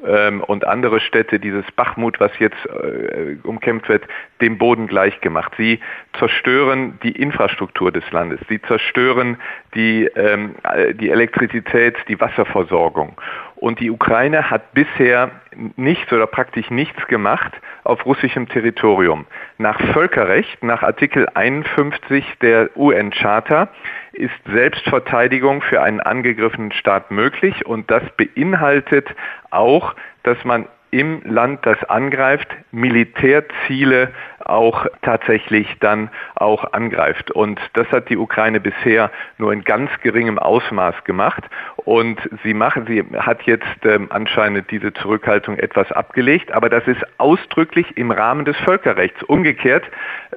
ähm, 0.06 0.42
und 0.42 0.66
andere 0.66 1.00
Städte, 1.00 1.38
dieses 1.38 1.64
Bachmut, 1.72 2.20
was 2.20 2.30
jetzt 2.38 2.58
äh, 2.66 3.36
umkämpft 3.42 3.88
wird, 3.88 4.04
dem 4.40 4.58
Boden 4.58 4.86
gleichgemacht. 4.86 5.52
Sie 5.56 5.80
zerstören 6.18 6.98
die 7.02 7.12
Infrastruktur 7.12 7.92
des 7.92 8.10
Landes. 8.10 8.40
Sie 8.48 8.60
zerstören 8.62 9.36
die, 9.74 10.04
ähm, 10.16 10.54
die 10.94 11.10
Elektrizität, 11.10 11.96
die 12.08 12.20
Wasserversorgung. 12.20 13.16
Und 13.60 13.80
die 13.80 13.90
Ukraine 13.90 14.50
hat 14.50 14.72
bisher 14.72 15.30
nichts 15.76 16.12
oder 16.12 16.28
praktisch 16.28 16.70
nichts 16.70 17.06
gemacht 17.08 17.52
auf 17.82 18.06
russischem 18.06 18.48
Territorium. 18.48 19.26
Nach 19.58 19.80
Völkerrecht, 19.92 20.62
nach 20.62 20.84
Artikel 20.84 21.26
51 21.34 22.24
der 22.40 22.70
UN-Charta, 22.76 23.68
ist 24.12 24.34
Selbstverteidigung 24.46 25.62
für 25.62 25.82
einen 25.82 26.00
angegriffenen 26.00 26.70
Staat 26.70 27.10
möglich 27.10 27.66
und 27.66 27.90
das 27.90 28.02
beinhaltet 28.16 29.08
auch, 29.50 29.94
dass 30.22 30.44
man 30.44 30.66
im 30.90 31.20
Land, 31.24 31.66
das 31.66 31.82
angreift, 31.84 32.48
Militärziele 32.70 34.12
auch 34.48 34.86
tatsächlich 35.02 35.66
dann 35.80 36.10
auch 36.34 36.72
angreift. 36.72 37.30
Und 37.30 37.60
das 37.74 37.86
hat 37.88 38.08
die 38.08 38.16
Ukraine 38.16 38.60
bisher 38.60 39.10
nur 39.38 39.52
in 39.52 39.64
ganz 39.64 39.90
geringem 40.02 40.38
Ausmaß 40.38 41.04
gemacht. 41.04 41.44
Und 41.76 42.18
sie 42.42 42.54
machen, 42.54 42.86
sie 42.86 43.04
hat 43.18 43.42
jetzt 43.42 43.66
ähm, 43.84 44.08
anscheinend 44.10 44.70
diese 44.70 44.92
Zurückhaltung 44.92 45.58
etwas 45.58 45.90
abgelegt, 45.92 46.52
aber 46.52 46.68
das 46.68 46.86
ist 46.86 47.02
ausdrücklich 47.18 47.96
im 47.96 48.10
Rahmen 48.10 48.44
des 48.44 48.56
Völkerrechts. 48.58 49.22
Umgekehrt, 49.22 49.84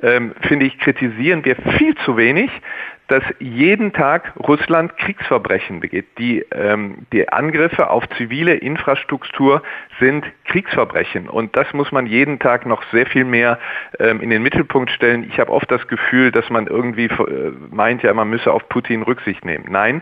ähm, 0.01 0.33
finde 0.41 0.65
ich, 0.65 0.77
kritisieren 0.79 1.43
wir 1.45 1.55
viel 1.77 1.95
zu 2.05 2.17
wenig, 2.17 2.51
dass 3.11 3.23
jeden 3.39 3.91
Tag 3.91 4.31
Russland 4.39 4.95
Kriegsverbrechen 4.97 5.81
begeht. 5.81 6.05
Die, 6.17 6.45
ähm, 6.53 7.05
die 7.11 7.27
Angriffe 7.27 7.89
auf 7.89 8.07
zivile 8.17 8.53
Infrastruktur 8.53 9.63
sind 9.99 10.25
Kriegsverbrechen 10.45 11.27
und 11.27 11.57
das 11.57 11.73
muss 11.73 11.91
man 11.91 12.05
jeden 12.05 12.39
Tag 12.39 12.65
noch 12.65 12.81
sehr 12.93 13.05
viel 13.05 13.25
mehr 13.25 13.59
in 14.09 14.29
den 14.29 14.41
Mittelpunkt 14.41 14.91
stellen. 14.91 15.25
Ich 15.29 15.39
habe 15.39 15.51
oft 15.51 15.69
das 15.69 15.87
Gefühl, 15.87 16.31
dass 16.31 16.49
man 16.49 16.67
irgendwie 16.67 17.05
äh, 17.05 17.51
meint, 17.69 18.03
ja, 18.03 18.13
man 18.13 18.29
müsse 18.29 18.51
auf 18.51 18.67
Putin 18.69 19.03
Rücksicht 19.03 19.45
nehmen. 19.45 19.65
Nein, 19.69 20.01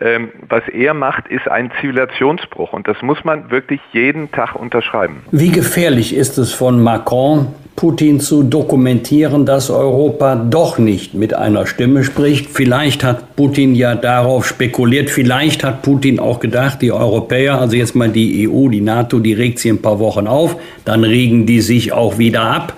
ähm, 0.00 0.30
was 0.48 0.66
er 0.68 0.94
macht, 0.94 1.28
ist 1.28 1.48
ein 1.48 1.70
Zivilisationsbruch 1.80 2.72
und 2.72 2.88
das 2.88 3.00
muss 3.02 3.24
man 3.24 3.50
wirklich 3.50 3.80
jeden 3.92 4.30
Tag 4.32 4.54
unterschreiben. 4.54 5.22
Wie 5.30 5.50
gefährlich 5.50 6.14
ist 6.14 6.38
es 6.38 6.52
von 6.52 6.82
Macron, 6.82 7.54
Putin 7.78 8.18
zu 8.18 8.42
dokumentieren, 8.42 9.46
dass 9.46 9.70
Europa 9.70 10.34
doch 10.34 10.78
nicht 10.78 11.14
mit 11.14 11.32
einer 11.32 11.64
Stimme 11.64 12.02
spricht. 12.02 12.50
Vielleicht 12.50 13.04
hat 13.04 13.36
Putin 13.36 13.76
ja 13.76 13.94
darauf 13.94 14.46
spekuliert, 14.46 15.10
vielleicht 15.10 15.62
hat 15.62 15.82
Putin 15.82 16.18
auch 16.18 16.40
gedacht, 16.40 16.82
die 16.82 16.90
Europäer, 16.90 17.60
also 17.60 17.76
jetzt 17.76 17.94
mal 17.94 18.08
die 18.08 18.48
EU, 18.48 18.66
die 18.66 18.80
NATO, 18.80 19.20
die 19.20 19.32
regt 19.32 19.60
sie 19.60 19.68
ein 19.68 19.80
paar 19.80 20.00
Wochen 20.00 20.26
auf, 20.26 20.56
dann 20.84 21.04
regen 21.04 21.46
die 21.46 21.60
sich 21.60 21.92
auch 21.92 22.18
wieder 22.18 22.42
ab. 22.42 22.72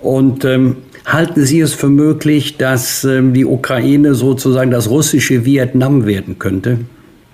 Und 0.00 0.44
ähm, 0.44 0.76
halten 1.06 1.42
Sie 1.42 1.60
es 1.60 1.74
für 1.74 1.88
möglich, 1.88 2.56
dass 2.56 3.04
ähm, 3.04 3.32
die 3.32 3.44
Ukraine 3.44 4.14
sozusagen 4.14 4.70
das 4.70 4.90
russische 4.90 5.44
Vietnam 5.44 6.06
werden 6.06 6.38
könnte? 6.38 6.78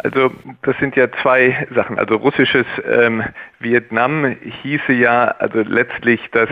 Also 0.04 0.30
das 0.62 0.76
sind 0.78 0.97
ja 0.97 1.11
zwei 1.23 1.66
Sachen. 1.75 1.99
Also 1.99 2.16
russisches 2.16 2.66
ähm, 2.87 3.23
Vietnam 3.59 4.37
hieße 4.62 4.92
ja 4.92 5.28
also 5.38 5.61
letztlich, 5.61 6.21
dass 6.30 6.50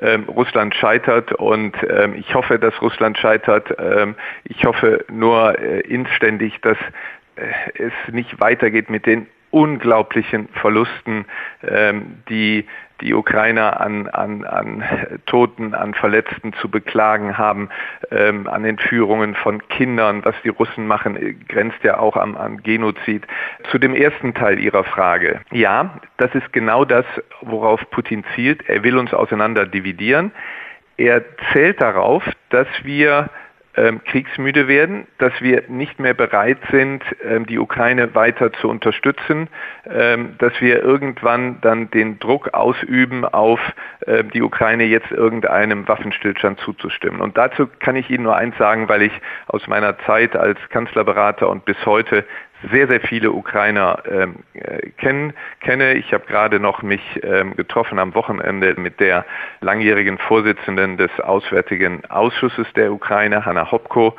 ähm, 0.00 0.24
Russland 0.24 0.74
scheitert 0.74 1.32
und 1.32 1.76
ähm, 1.86 2.14
ich 2.14 2.34
hoffe, 2.34 2.58
dass 2.58 2.80
Russland 2.80 3.18
scheitert. 3.18 3.74
Ähm, 3.78 4.14
ich 4.44 4.64
hoffe 4.64 5.04
nur 5.12 5.58
äh, 5.58 5.80
inständig, 5.80 6.60
dass 6.62 6.78
äh, 7.36 7.42
es 7.74 7.92
nicht 8.10 8.40
weitergeht 8.40 8.88
mit 8.88 9.04
den 9.04 9.26
unglaublichen 9.50 10.48
Verlusten, 10.48 11.26
ähm, 11.62 12.16
die 12.30 12.64
die 13.04 13.14
Ukrainer 13.14 13.80
an, 13.80 14.08
an, 14.08 14.44
an 14.44 14.82
Toten, 15.26 15.74
an 15.74 15.94
Verletzten 15.94 16.54
zu 16.54 16.68
beklagen 16.68 17.38
haben, 17.38 17.68
ähm, 18.10 18.48
an 18.48 18.64
Entführungen 18.64 19.34
von 19.34 19.66
Kindern, 19.68 20.24
was 20.24 20.34
die 20.42 20.48
Russen 20.48 20.86
machen, 20.86 21.38
grenzt 21.46 21.84
ja 21.84 21.98
auch 21.98 22.16
am, 22.16 22.36
am 22.36 22.62
Genozid. 22.62 23.26
Zu 23.70 23.78
dem 23.78 23.94
ersten 23.94 24.34
Teil 24.34 24.58
Ihrer 24.58 24.84
Frage. 24.84 25.40
Ja, 25.52 26.00
das 26.16 26.34
ist 26.34 26.52
genau 26.52 26.84
das, 26.84 27.04
worauf 27.42 27.80
Putin 27.90 28.24
zielt. 28.34 28.68
Er 28.68 28.82
will 28.82 28.96
uns 28.96 29.12
auseinander 29.12 29.66
dividieren. 29.66 30.32
Er 30.96 31.22
zählt 31.52 31.80
darauf, 31.80 32.24
dass 32.50 32.68
wir 32.84 33.28
kriegsmüde 34.04 34.68
werden, 34.68 35.06
dass 35.18 35.32
wir 35.40 35.64
nicht 35.68 35.98
mehr 35.98 36.14
bereit 36.14 36.58
sind, 36.70 37.02
ähm, 37.24 37.46
die 37.46 37.58
Ukraine 37.58 38.14
weiter 38.14 38.52
zu 38.52 38.68
unterstützen, 38.68 39.48
ähm, 39.86 40.36
dass 40.38 40.52
wir 40.60 40.82
irgendwann 40.82 41.60
dann 41.60 41.90
den 41.90 42.18
Druck 42.18 42.54
ausüben, 42.54 43.24
auf 43.24 43.60
die 44.34 44.42
Ukraine 44.42 44.84
jetzt 44.84 45.10
irgendeinem 45.10 45.88
Waffenstillstand 45.88 46.60
zuzustimmen. 46.60 47.22
Und 47.22 47.38
dazu 47.38 47.66
kann 47.78 47.96
ich 47.96 48.10
Ihnen 48.10 48.24
nur 48.24 48.36
eins 48.36 48.54
sagen, 48.58 48.86
weil 48.90 49.00
ich 49.00 49.12
aus 49.46 49.66
meiner 49.66 49.98
Zeit 50.00 50.36
als 50.36 50.58
Kanzlerberater 50.68 51.48
und 51.48 51.64
bis 51.64 51.76
heute 51.86 52.24
sehr, 52.70 52.88
sehr 52.88 53.00
viele 53.00 53.32
Ukrainer 53.32 54.02
ähm, 54.10 54.36
äh, 54.54 54.90
kennen, 54.90 55.32
kenne. 55.60 55.94
Ich 55.94 56.12
habe 56.12 56.26
gerade 56.26 56.60
noch 56.60 56.82
mich 56.82 57.02
ähm, 57.22 57.56
getroffen 57.56 57.98
am 57.98 58.14
Wochenende 58.14 58.74
mit 58.78 59.00
der 59.00 59.24
langjährigen 59.60 60.18
Vorsitzenden 60.18 60.96
des 60.96 61.10
Auswärtigen 61.20 62.04
Ausschusses 62.06 62.66
der 62.74 62.92
Ukraine, 62.92 63.44
Hanna 63.44 63.70
Hopko. 63.70 64.16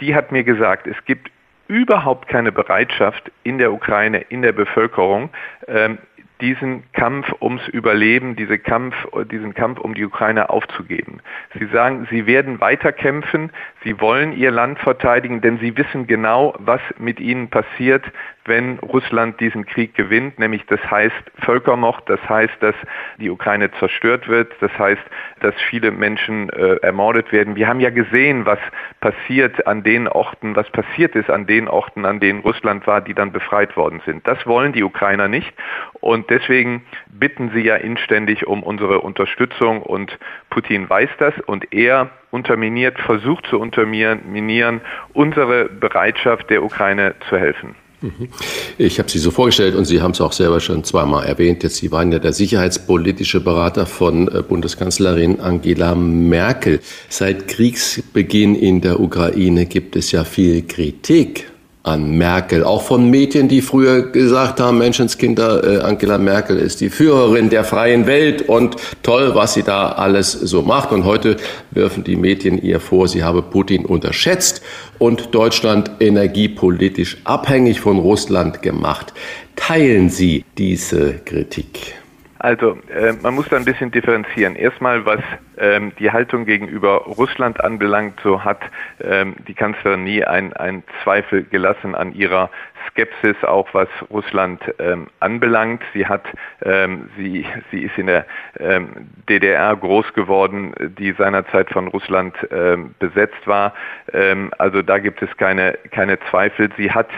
Die 0.00 0.14
hat 0.14 0.32
mir 0.32 0.44
gesagt, 0.44 0.86
es 0.86 1.04
gibt 1.04 1.30
überhaupt 1.68 2.28
keine 2.28 2.50
Bereitschaft 2.52 3.30
in 3.44 3.58
der 3.58 3.72
Ukraine, 3.72 4.20
in 4.28 4.42
der 4.42 4.52
Bevölkerung, 4.52 5.30
ähm, 5.68 5.98
diesen 6.40 6.90
Kampf 6.92 7.32
ums 7.40 7.66
Überleben, 7.68 8.34
diese 8.34 8.58
Kampf, 8.58 8.94
diesen 9.30 9.54
Kampf 9.54 9.78
um 9.78 9.94
die 9.94 10.04
Ukraine 10.04 10.50
aufzugeben. 10.50 11.20
Sie 11.58 11.66
sagen, 11.66 12.08
sie 12.10 12.26
werden 12.26 12.60
weiterkämpfen, 12.60 13.50
Sie 13.82 13.98
wollen 13.98 14.32
ihr 14.36 14.50
Land 14.50 14.78
verteidigen, 14.78 15.40
denn 15.40 15.58
sie 15.58 15.76
wissen 15.76 16.06
genau, 16.06 16.54
was 16.58 16.82
mit 16.98 17.18
ihnen 17.18 17.48
passiert, 17.48 18.04
wenn 18.44 18.78
Russland 18.80 19.40
diesen 19.40 19.64
Krieg 19.64 19.94
gewinnt, 19.94 20.38
nämlich 20.38 20.66
das 20.66 20.80
heißt 20.90 21.14
Völkermord, 21.44 22.02
das 22.08 22.20
heißt, 22.28 22.54
dass 22.60 22.74
die 23.18 23.30
Ukraine 23.30 23.70
zerstört 23.78 24.28
wird, 24.28 24.52
das 24.60 24.76
heißt, 24.78 25.02
dass 25.40 25.54
viele 25.70 25.92
Menschen 25.92 26.50
äh, 26.50 26.76
ermordet 26.82 27.32
werden. 27.32 27.56
Wir 27.56 27.68
haben 27.68 27.80
ja 27.80 27.90
gesehen, 27.90 28.44
was 28.44 28.58
passiert 29.00 29.66
an 29.66 29.82
den 29.82 30.08
Orten, 30.08 30.56
was 30.56 30.68
passiert 30.70 31.14
ist 31.16 31.30
an 31.30 31.46
den 31.46 31.68
Orten, 31.68 32.04
an 32.04 32.20
denen 32.20 32.40
Russland 32.40 32.86
war, 32.86 33.00
die 33.00 33.14
dann 33.14 33.32
befreit 33.32 33.76
worden 33.76 34.02
sind. 34.04 34.26
Das 34.26 34.46
wollen 34.46 34.72
die 34.72 34.82
Ukrainer 34.82 35.28
nicht 35.28 35.54
und 36.00 36.28
deswegen 36.28 36.84
bitten 37.08 37.50
sie 37.54 37.62
ja 37.62 37.76
inständig 37.76 38.46
um 38.46 38.62
unsere 38.62 39.00
Unterstützung 39.00 39.80
und 39.82 40.18
Putin 40.50 40.88
weiß 40.88 41.10
das 41.18 41.34
und 41.46 41.72
er 41.72 42.10
unterminiert, 42.30 42.98
versucht 42.98 43.46
zu 43.46 43.58
unterminieren 43.58 44.80
unsere 45.12 45.66
Bereitschaft 45.66 46.50
der 46.50 46.62
Ukraine 46.62 47.14
zu 47.28 47.36
helfen. 47.36 47.74
Mhm. 48.02 48.28
Ich 48.78 48.98
habe 48.98 49.10
Sie 49.10 49.18
so 49.18 49.30
vorgestellt 49.30 49.74
und 49.74 49.84
Sie 49.84 50.00
haben 50.00 50.12
es 50.12 50.20
auch 50.20 50.32
selber 50.32 50.60
schon 50.60 50.84
zweimal 50.84 51.26
erwähnt. 51.26 51.62
Jetzt, 51.62 51.76
Sie 51.76 51.92
waren 51.92 52.10
ja 52.12 52.18
der 52.18 52.32
sicherheitspolitische 52.32 53.40
Berater 53.40 53.84
von 53.84 54.28
äh, 54.28 54.42
Bundeskanzlerin 54.42 55.40
Angela 55.40 55.94
Merkel. 55.94 56.80
Seit 57.08 57.48
Kriegsbeginn 57.48 58.54
in 58.54 58.80
der 58.80 59.00
Ukraine 59.00 59.66
gibt 59.66 59.96
es 59.96 60.12
ja 60.12 60.24
viel 60.24 60.62
Kritik 60.66 61.49
an 61.82 62.10
Merkel, 62.18 62.62
auch 62.62 62.82
von 62.82 63.08
Medien, 63.08 63.48
die 63.48 63.62
früher 63.62 64.10
gesagt 64.10 64.60
haben, 64.60 64.78
Menschenskinder, 64.78 65.64
äh, 65.64 65.78
Angela 65.78 66.18
Merkel 66.18 66.58
ist 66.58 66.80
die 66.80 66.90
Führerin 66.90 67.48
der 67.48 67.64
freien 67.64 68.06
Welt 68.06 68.42
und 68.48 68.76
toll, 69.02 69.34
was 69.34 69.54
sie 69.54 69.62
da 69.62 69.92
alles 69.92 70.32
so 70.32 70.62
macht. 70.62 70.92
Und 70.92 71.04
heute 71.04 71.36
werfen 71.70 72.04
die 72.04 72.16
Medien 72.16 72.62
ihr 72.62 72.80
vor, 72.80 73.08
sie 73.08 73.24
habe 73.24 73.40
Putin 73.40 73.86
unterschätzt 73.86 74.60
und 74.98 75.34
Deutschland 75.34 75.90
energiepolitisch 76.00 77.16
abhängig 77.24 77.80
von 77.80 77.98
Russland 77.98 78.60
gemacht. 78.60 79.14
Teilen 79.56 80.10
Sie 80.10 80.44
diese 80.58 81.14
Kritik? 81.24 81.99
Also 82.40 82.78
äh, 82.88 83.12
man 83.22 83.34
muss 83.34 83.48
da 83.50 83.56
ein 83.56 83.66
bisschen 83.66 83.90
differenzieren. 83.90 84.56
Erstmal, 84.56 85.04
was 85.04 85.20
ähm, 85.58 85.92
die 85.98 86.10
Haltung 86.10 86.46
gegenüber 86.46 87.02
Russland 87.04 87.62
anbelangt, 87.62 88.18
so 88.22 88.42
hat 88.42 88.62
ähm, 89.02 89.36
die 89.46 89.52
Kanzlerin 89.52 90.04
nie 90.04 90.24
einen 90.24 90.82
Zweifel 91.04 91.44
gelassen 91.44 91.94
an 91.94 92.14
ihrer 92.14 92.50
Skepsis, 92.88 93.36
auch 93.44 93.68
was 93.74 93.88
Russland 94.10 94.62
ähm, 94.78 95.08
anbelangt. 95.20 95.82
Sie 95.92 96.06
hat, 96.06 96.24
ähm, 96.62 97.10
sie, 97.18 97.44
sie 97.70 97.82
ist 97.82 97.98
in 97.98 98.06
der 98.06 98.24
ähm, 98.58 99.10
DDR 99.28 99.76
groß 99.76 100.14
geworden, 100.14 100.72
die 100.98 101.12
seinerzeit 101.12 101.68
von 101.68 101.88
Russland 101.88 102.34
ähm, 102.50 102.94
besetzt 102.98 103.46
war. 103.46 103.74
Also 104.58 104.82
da 104.82 104.98
gibt 104.98 105.22
es 105.22 105.36
keine, 105.36 105.78
keine 105.92 106.18
Zweifel. 106.30 106.70
Sie 106.76 106.90
hat 106.90 107.08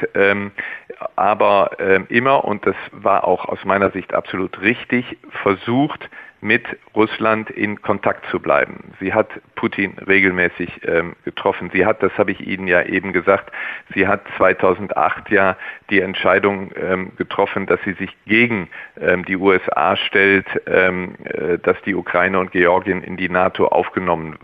aber 1.16 1.72
ähm, 1.78 2.06
immer, 2.08 2.44
und 2.44 2.66
das 2.66 2.76
war 2.92 3.24
auch 3.24 3.46
aus 3.46 3.64
meiner 3.64 3.90
Sicht 3.90 4.14
absolut 4.14 4.60
richtig, 4.60 5.18
versucht, 5.42 6.08
mit 6.42 6.64
Russland 6.96 7.50
in 7.50 7.80
Kontakt 7.80 8.26
zu 8.30 8.40
bleiben. 8.40 8.92
Sie 9.00 9.14
hat 9.14 9.28
Putin 9.54 9.96
regelmäßig 10.06 10.80
ähm, 10.84 11.14
getroffen. 11.24 11.70
Sie 11.72 11.86
hat, 11.86 12.02
das 12.02 12.12
habe 12.18 12.32
ich 12.32 12.40
Ihnen 12.40 12.66
ja 12.66 12.82
eben 12.82 13.12
gesagt, 13.12 13.52
sie 13.94 14.08
hat 14.08 14.22
2008 14.36 15.30
ja 15.30 15.56
die 15.88 16.00
Entscheidung 16.00 16.72
ähm, 16.74 17.12
getroffen, 17.16 17.66
dass 17.66 17.78
sie 17.84 17.92
sich 17.92 18.10
gegen 18.26 18.68
ähm, 19.00 19.24
die 19.24 19.36
USA 19.36 19.96
stellt, 19.96 20.46
ähm, 20.66 21.14
äh, 21.24 21.58
dass 21.58 21.80
die 21.82 21.94
Ukraine 21.94 22.40
und 22.40 22.50
Georgien 22.50 23.04
in 23.04 23.16
die 23.16 23.28
NATO 23.28 23.68
aufgenommen 23.68 24.36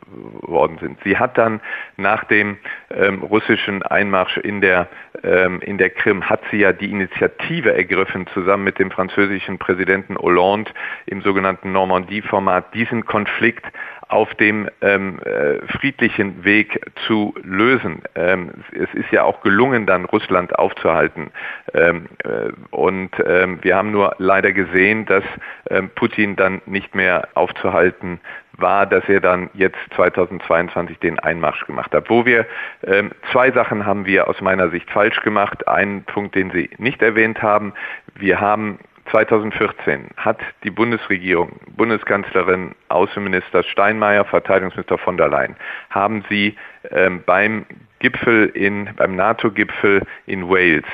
worden 0.43 0.79
sind. 0.81 0.99
Sie 1.03 1.19
hat 1.19 1.37
dann 1.37 1.61
nach 1.97 2.25
dem 2.25 2.59
ähm, 2.95 3.23
russischen 3.23 3.83
Einmarsch 3.83 4.37
in 4.37 4.61
der, 4.61 4.89
ähm, 5.25 5.61
in 5.63 5.79
der 5.79 5.91
Krim, 5.91 6.29
hat 6.29 6.43
sie 6.51 6.59
ja 6.59 6.73
die 6.73 6.91
Initiative 6.91 7.75
ergriffen, 7.75 8.27
zusammen 8.35 8.65
mit 8.65 8.79
dem 8.79 8.91
französischen 8.91 9.59
Präsidenten 9.59 10.17
Hollande 10.17 10.71
im 11.07 11.23
sogenannten 11.23 11.73
Normandie-Format, 11.89 12.75
diesen 12.75 13.05
Konflikt 13.07 13.65
auf 14.09 14.35
dem 14.37 14.69
ähm, 14.81 15.21
äh, 15.21 15.59
friedlichen 15.79 16.45
Weg 16.45 16.81
zu 17.07 17.35
lösen. 17.43 18.03
Ähm, 18.15 18.51
es 18.73 18.93
ist 18.95 19.11
ja 19.11 19.23
auch 19.25 19.43
gelungen, 19.43 19.85
dann 19.85 20.07
Russland 20.07 20.59
aufzuhalten. 20.59 21.31
Ähm, 21.75 22.07
äh, 22.25 22.51
und 22.71 23.11
ähm, 23.27 23.59
wir 23.61 23.77
haben 23.77 23.91
nur 23.91 24.15
leider 24.19 24.53
gesehen, 24.53 25.05
dass 25.05 25.25
ähm, 25.69 25.91
Putin 25.95 26.37
dann 26.37 26.63
nicht 26.65 26.95
mehr 26.95 27.29
aufzuhalten 27.35 28.19
war, 28.53 28.87
dass 28.87 29.05
er 29.09 29.21
dann 29.21 29.51
jetzt 29.53 29.79
2022 29.95 30.99
den 30.99 31.19
Einmarsch 31.19 31.65
gemacht 31.67 31.93
hat. 31.95 32.09
Wo 32.09 32.25
wir 32.25 32.47
ähm, 32.87 33.13
zwei 33.31 33.51
Sachen 33.53 33.85
haben 33.85 34.07
wir 34.07 34.27
aus 34.27 34.41
meiner 34.41 34.71
Sicht 34.71 34.91
falsch 34.91 35.21
gemacht. 35.21 35.69
Einen 35.69 36.03
Punkt, 36.05 36.35
den 36.35 36.51
Sie 36.51 36.71
nicht 36.79 37.03
erwähnt 37.03 37.43
haben. 37.43 37.75
Wir 38.15 38.41
haben 38.41 38.79
2014 39.11 40.11
hat 40.17 40.39
die 40.65 40.71
Bundesregierung, 40.71 41.61
Bundeskanzlerin, 41.77 42.75
Außenminister 42.89 43.63
Steinmeier, 43.63 44.25
Verteidigungsminister 44.25 44.99
von 44.99 45.17
der 45.17 45.29
Leyen, 45.29 45.57
haben 45.91 46.25
sie 46.29 46.57
ähm, 46.91 47.23
beim 47.25 47.67
Gipfel 48.01 48.47
in, 48.47 48.91
beim 48.97 49.17
NATO-Gipfel 49.17 50.03
in 50.27 50.49
Wales 50.49 50.85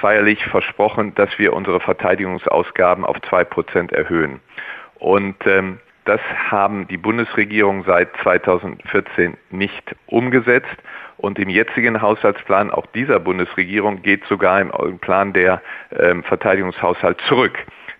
feierlich 0.00 0.44
versprochen, 0.46 1.14
dass 1.14 1.30
wir 1.38 1.52
unsere 1.52 1.80
Verteidigungsausgaben 1.80 3.04
auf 3.04 3.20
zwei 3.22 3.44
Prozent 3.44 3.92
erhöhen. 3.92 4.40
Und 4.98 5.36
ähm, 5.46 5.80
das 6.10 6.20
haben 6.50 6.88
die 6.88 6.96
Bundesregierung 6.96 7.84
seit 7.84 8.08
2014 8.24 9.36
nicht 9.50 9.94
umgesetzt. 10.06 10.76
Und 11.18 11.38
im 11.38 11.48
jetzigen 11.48 12.02
Haushaltsplan 12.02 12.72
auch 12.72 12.86
dieser 12.86 13.20
Bundesregierung 13.20 14.02
geht 14.02 14.24
sogar 14.24 14.60
im 14.60 14.98
Plan 14.98 15.32
der 15.32 15.62
ähm, 15.96 16.24
Verteidigungshaushalt 16.24 17.20
zurück. 17.28 17.56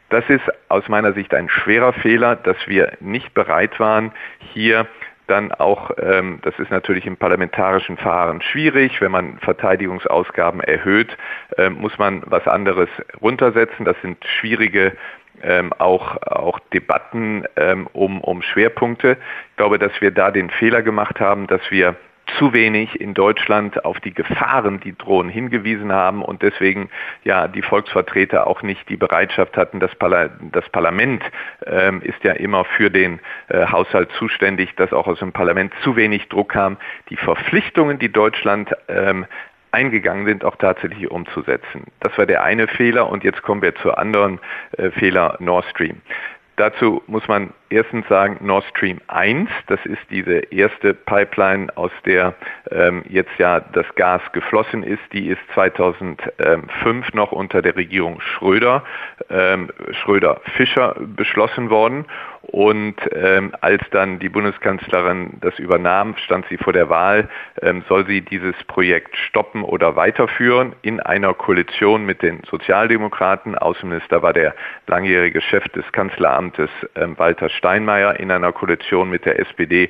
Das 0.08 0.24
ist 0.28 0.42
aus 0.68 0.88
meiner 0.88 1.12
Sicht 1.12 1.32
ein 1.34 1.48
schwerer 1.48 1.92
Fehler, 1.92 2.34
dass 2.34 2.56
wir 2.66 2.94
nicht 2.98 3.32
bereit 3.32 3.78
waren, 3.78 4.10
hier 4.40 4.88
dann 5.28 5.52
auch, 5.52 5.92
ähm, 5.98 6.40
das 6.42 6.58
ist 6.58 6.72
natürlich 6.72 7.06
im 7.06 7.16
parlamentarischen 7.16 7.96
Verfahren 7.96 8.42
schwierig, 8.42 9.00
wenn 9.00 9.12
man 9.12 9.38
Verteidigungsausgaben 9.38 10.60
erhöht, 10.60 11.16
äh, 11.56 11.70
muss 11.70 11.96
man 11.98 12.24
was 12.26 12.48
anderes 12.48 12.88
runtersetzen. 13.22 13.84
Das 13.84 13.96
sind 14.02 14.18
schwierige 14.24 14.96
ähm, 15.42 15.72
auch, 15.78 16.16
auch 16.22 16.58
Debatten 16.72 17.44
ähm, 17.56 17.86
um, 17.92 18.20
um 18.20 18.42
Schwerpunkte. 18.42 19.16
Ich 19.50 19.56
glaube, 19.56 19.78
dass 19.78 19.92
wir 20.00 20.10
da 20.10 20.30
den 20.30 20.50
Fehler 20.50 20.82
gemacht 20.82 21.20
haben, 21.20 21.46
dass 21.46 21.62
wir 21.70 21.96
zu 22.38 22.52
wenig 22.52 23.00
in 23.00 23.14
Deutschland 23.14 23.84
auf 23.84 24.00
die 24.00 24.14
Gefahren, 24.14 24.80
die 24.80 24.96
drohen, 24.96 25.28
hingewiesen 25.28 25.92
haben 25.92 26.22
und 26.22 26.42
deswegen 26.42 26.90
ja 27.24 27.48
die 27.48 27.62
Volksvertreter 27.62 28.46
auch 28.46 28.62
nicht 28.62 28.88
die 28.88 28.96
Bereitschaft 28.96 29.56
hatten. 29.56 29.80
Das, 29.80 29.94
Parla 29.96 30.30
das 30.52 30.68
Parlament 30.68 31.22
ähm, 31.66 32.02
ist 32.02 32.22
ja 32.22 32.32
immer 32.32 32.64
für 32.64 32.90
den 32.90 33.20
äh, 33.48 33.66
Haushalt 33.66 34.10
zuständig, 34.12 34.74
dass 34.76 34.92
auch 34.92 35.06
aus 35.06 35.18
dem 35.18 35.32
Parlament 35.32 35.72
zu 35.82 35.96
wenig 35.96 36.28
Druck 36.28 36.50
kam. 36.50 36.76
Die 37.08 37.16
Verpflichtungen, 37.16 37.98
die 37.98 38.12
Deutschland 38.12 38.70
ähm, 38.88 39.26
eingegangen 39.72 40.26
sind, 40.26 40.44
auch 40.44 40.56
tatsächlich 40.56 41.10
umzusetzen. 41.10 41.84
Das 42.00 42.16
war 42.18 42.26
der 42.26 42.42
eine 42.42 42.68
Fehler 42.68 43.08
und 43.08 43.24
jetzt 43.24 43.42
kommen 43.42 43.62
wir 43.62 43.74
zur 43.76 43.98
anderen 43.98 44.40
äh, 44.76 44.90
Fehler 44.90 45.36
Nord 45.40 45.64
Stream. 45.66 46.00
Dazu 46.60 47.02
muss 47.06 47.26
man 47.26 47.54
erstens 47.70 48.06
sagen, 48.08 48.36
Nord 48.42 48.66
Stream 48.66 49.00
1, 49.06 49.48
das 49.68 49.80
ist 49.86 50.02
diese 50.10 50.40
erste 50.52 50.92
Pipeline, 50.92 51.74
aus 51.74 51.90
der 52.04 52.34
ähm, 52.70 53.02
jetzt 53.08 53.30
ja 53.38 53.60
das 53.60 53.86
Gas 53.94 54.20
geflossen 54.32 54.82
ist, 54.82 55.00
die 55.14 55.28
ist 55.28 55.40
2005 55.54 57.14
noch 57.14 57.32
unter 57.32 57.62
der 57.62 57.76
Regierung 57.76 58.20
Schröder, 58.20 58.84
ähm, 59.30 59.70
Schröder-Fischer 60.02 60.96
beschlossen 60.98 61.70
worden 61.70 62.04
und 62.50 62.96
ähm, 63.14 63.52
als 63.60 63.80
dann 63.92 64.18
die 64.18 64.28
Bundeskanzlerin 64.28 65.38
das 65.40 65.56
übernahm, 65.60 66.16
stand 66.16 66.46
sie 66.48 66.56
vor 66.56 66.72
der 66.72 66.88
Wahl, 66.88 67.28
ähm, 67.62 67.84
soll 67.88 68.04
sie 68.06 68.22
dieses 68.22 68.56
Projekt 68.64 69.16
stoppen 69.16 69.62
oder 69.62 69.94
weiterführen 69.94 70.74
in 70.82 70.98
einer 70.98 71.32
Koalition 71.32 72.04
mit 72.04 72.22
den 72.22 72.42
Sozialdemokraten. 72.50 73.56
Außenminister 73.56 74.22
war 74.22 74.32
der 74.32 74.56
langjährige 74.88 75.40
Chef 75.40 75.62
des 75.68 75.84
Kanzleramtes 75.92 76.70
ähm, 76.96 77.16
Walter 77.18 77.48
Steinmeier. 77.48 78.18
In 78.18 78.32
einer 78.32 78.50
Koalition 78.50 79.10
mit 79.10 79.26
der 79.26 79.38
SPD 79.38 79.88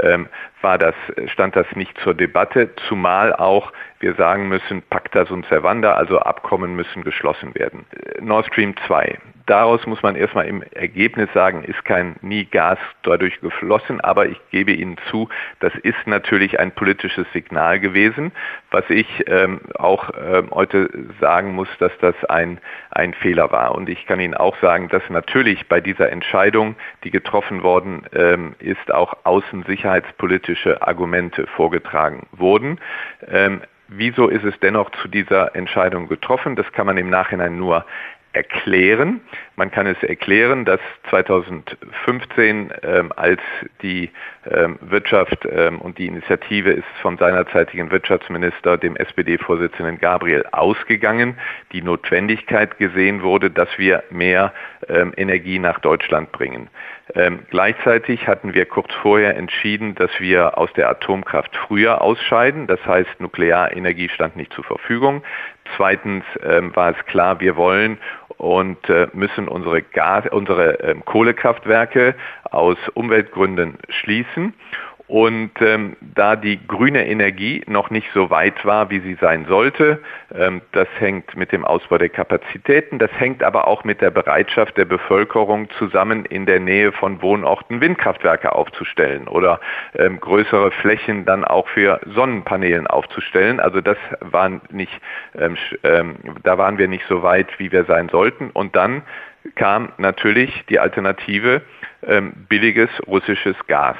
ähm, 0.00 0.28
war 0.62 0.78
das, 0.78 0.96
stand 1.26 1.54
das 1.54 1.66
nicht 1.76 1.96
zur 2.00 2.14
Debatte, 2.14 2.74
zumal 2.88 3.32
auch 3.32 3.72
wir 4.00 4.14
sagen 4.14 4.48
müssen, 4.48 4.82
Pacta 4.82 5.26
sunt 5.26 5.46
servanda, 5.46 5.92
also 5.92 6.18
Abkommen 6.18 6.74
müssen 6.74 7.04
geschlossen 7.04 7.54
werden. 7.54 7.86
Nord 8.20 8.46
Stream 8.46 8.74
2. 8.86 9.18
daraus 9.46 9.86
muss 9.86 10.02
man 10.02 10.16
erstmal 10.16 10.46
im 10.46 10.62
Ergebnis 10.62 11.28
sagen, 11.34 11.64
ist 11.64 11.84
kein 11.84 12.16
nie 12.22 12.44
Gas 12.44 12.78
dadurch 13.02 13.40
geflossen, 13.40 14.00
aber 14.00 14.26
ich 14.26 14.38
gebe 14.50 14.72
Ihnen 14.72 14.96
zu, 15.10 15.28
das 15.60 15.74
ist 15.82 16.06
natürlich 16.06 16.58
ein 16.58 16.72
politisches 16.72 17.26
Signal 17.32 17.80
gewesen, 17.80 18.32
was 18.70 18.84
ich 18.88 19.06
ähm, 19.26 19.60
auch 19.74 20.10
ähm, 20.20 20.50
heute 20.50 20.90
sagen 21.20 21.54
muss, 21.54 21.68
dass 21.78 21.92
das 22.00 22.14
ein, 22.26 22.58
ein 22.90 23.14
Fehler 23.14 23.50
war. 23.50 23.74
Und 23.74 23.88
ich 23.88 24.06
kann 24.06 24.20
Ihnen 24.20 24.34
auch 24.34 24.56
sagen, 24.60 24.88
dass 24.88 25.02
natürlich 25.08 25.68
bei 25.68 25.80
dieser 25.80 26.10
Entscheidung, 26.10 26.76
die 27.04 27.10
getroffen 27.10 27.62
worden 27.62 28.04
ähm, 28.12 28.54
ist, 28.58 28.92
auch 28.92 29.14
außensicherheitspolitische 29.24 30.82
Argumente 30.82 31.46
vorgetragen 31.48 32.26
wurden. 32.32 32.78
Ähm, 33.28 33.62
Wieso 33.92 34.28
ist 34.28 34.44
es 34.44 34.54
dennoch 34.60 34.90
zu 35.02 35.08
dieser 35.08 35.56
Entscheidung 35.56 36.06
getroffen? 36.06 36.54
Das 36.54 36.70
kann 36.70 36.86
man 36.86 36.96
im 36.96 37.10
Nachhinein 37.10 37.56
nur 37.56 37.84
erklären. 38.32 39.20
Man 39.60 39.70
kann 39.70 39.86
es 39.86 40.02
erklären, 40.02 40.64
dass 40.64 40.80
2015, 41.10 42.72
ähm, 42.82 43.12
als 43.14 43.42
die 43.82 44.08
ähm, 44.50 44.78
Wirtschaft 44.80 45.46
ähm, 45.52 45.82
und 45.82 45.98
die 45.98 46.06
Initiative 46.06 46.70
ist 46.70 46.86
vom 47.02 47.18
seinerzeitigen 47.18 47.90
Wirtschaftsminister, 47.90 48.78
dem 48.78 48.96
SPD-Vorsitzenden 48.96 49.98
Gabriel, 49.98 50.46
ausgegangen, 50.50 51.36
die 51.72 51.82
Notwendigkeit 51.82 52.78
gesehen 52.78 53.22
wurde, 53.22 53.50
dass 53.50 53.68
wir 53.76 54.02
mehr 54.08 54.54
ähm, 54.88 55.12
Energie 55.18 55.58
nach 55.58 55.78
Deutschland 55.80 56.32
bringen. 56.32 56.70
Ähm, 57.14 57.40
gleichzeitig 57.50 58.26
hatten 58.26 58.54
wir 58.54 58.64
kurz 58.64 58.94
vorher 59.02 59.36
entschieden, 59.36 59.94
dass 59.94 60.10
wir 60.20 60.56
aus 60.56 60.72
der 60.72 60.88
Atomkraft 60.88 61.54
früher 61.54 62.00
ausscheiden. 62.00 62.66
Das 62.66 62.82
heißt, 62.86 63.20
Nuklearenergie 63.20 64.08
stand 64.08 64.36
nicht 64.36 64.54
zur 64.54 64.64
Verfügung. 64.64 65.22
Zweitens 65.76 66.24
ähm, 66.42 66.74
war 66.74 66.96
es 66.96 67.06
klar, 67.06 67.40
wir 67.40 67.56
wollen 67.56 67.98
und 68.40 68.88
äh, 68.88 69.08
müssen 69.12 69.48
unsere, 69.48 69.82
Gas, 69.82 70.24
unsere 70.30 70.80
ähm, 70.80 71.04
Kohlekraftwerke 71.04 72.14
aus 72.44 72.78
Umweltgründen 72.94 73.76
schließen. 73.90 74.54
Und 75.10 75.50
ähm, 75.60 75.96
da 76.00 76.36
die 76.36 76.64
grüne 76.68 77.04
Energie 77.04 77.64
noch 77.66 77.90
nicht 77.90 78.06
so 78.14 78.30
weit 78.30 78.64
war, 78.64 78.90
wie 78.90 79.00
sie 79.00 79.14
sein 79.20 79.44
sollte, 79.48 79.98
ähm, 80.32 80.60
das 80.70 80.86
hängt 81.00 81.36
mit 81.36 81.50
dem 81.50 81.64
Ausbau 81.64 81.98
der 81.98 82.10
Kapazitäten, 82.10 83.00
das 83.00 83.10
hängt 83.18 83.42
aber 83.42 83.66
auch 83.66 83.82
mit 83.82 84.00
der 84.00 84.12
Bereitschaft 84.12 84.76
der 84.76 84.84
Bevölkerung 84.84 85.68
zusammen 85.70 86.26
in 86.26 86.46
der 86.46 86.60
Nähe 86.60 86.92
von 86.92 87.20
Wohnorten 87.22 87.80
Windkraftwerke 87.80 88.52
aufzustellen 88.52 89.26
oder 89.26 89.58
ähm, 89.98 90.20
größere 90.20 90.70
Flächen 90.70 91.24
dann 91.24 91.44
auch 91.44 91.66
für 91.66 91.98
Sonnenpanelen 92.14 92.86
aufzustellen. 92.86 93.58
Also 93.58 93.80
das 93.80 93.98
waren 94.20 94.60
nicht, 94.70 94.92
ähm, 95.36 95.56
ähm, 95.82 96.14
da 96.44 96.56
waren 96.56 96.78
wir 96.78 96.86
nicht 96.86 97.04
so 97.08 97.24
weit, 97.24 97.48
wie 97.58 97.72
wir 97.72 97.84
sein 97.86 98.10
sollten. 98.10 98.50
Und 98.50 98.76
dann 98.76 99.02
kam 99.56 99.90
natürlich 99.98 100.64
die 100.68 100.78
Alternative 100.78 101.62
ähm, 102.06 102.32
billiges 102.48 102.90
russisches 103.08 103.56
Gas. 103.66 103.96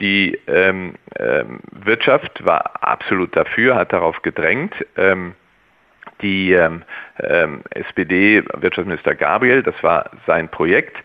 Die 0.00 0.38
ähm, 0.46 0.94
ähm, 1.18 1.60
Wirtschaft 1.72 2.44
war 2.44 2.82
absolut 2.82 3.34
dafür, 3.36 3.74
hat 3.74 3.92
darauf 3.92 4.22
gedrängt. 4.22 4.74
Ähm, 4.96 5.34
die 6.22 6.52
ähm, 6.52 6.82
ähm, 7.20 7.62
SPD-Wirtschaftsminister 7.70 9.14
Gabriel, 9.14 9.62
das 9.62 9.80
war 9.82 10.10
sein 10.26 10.48
Projekt, 10.48 10.96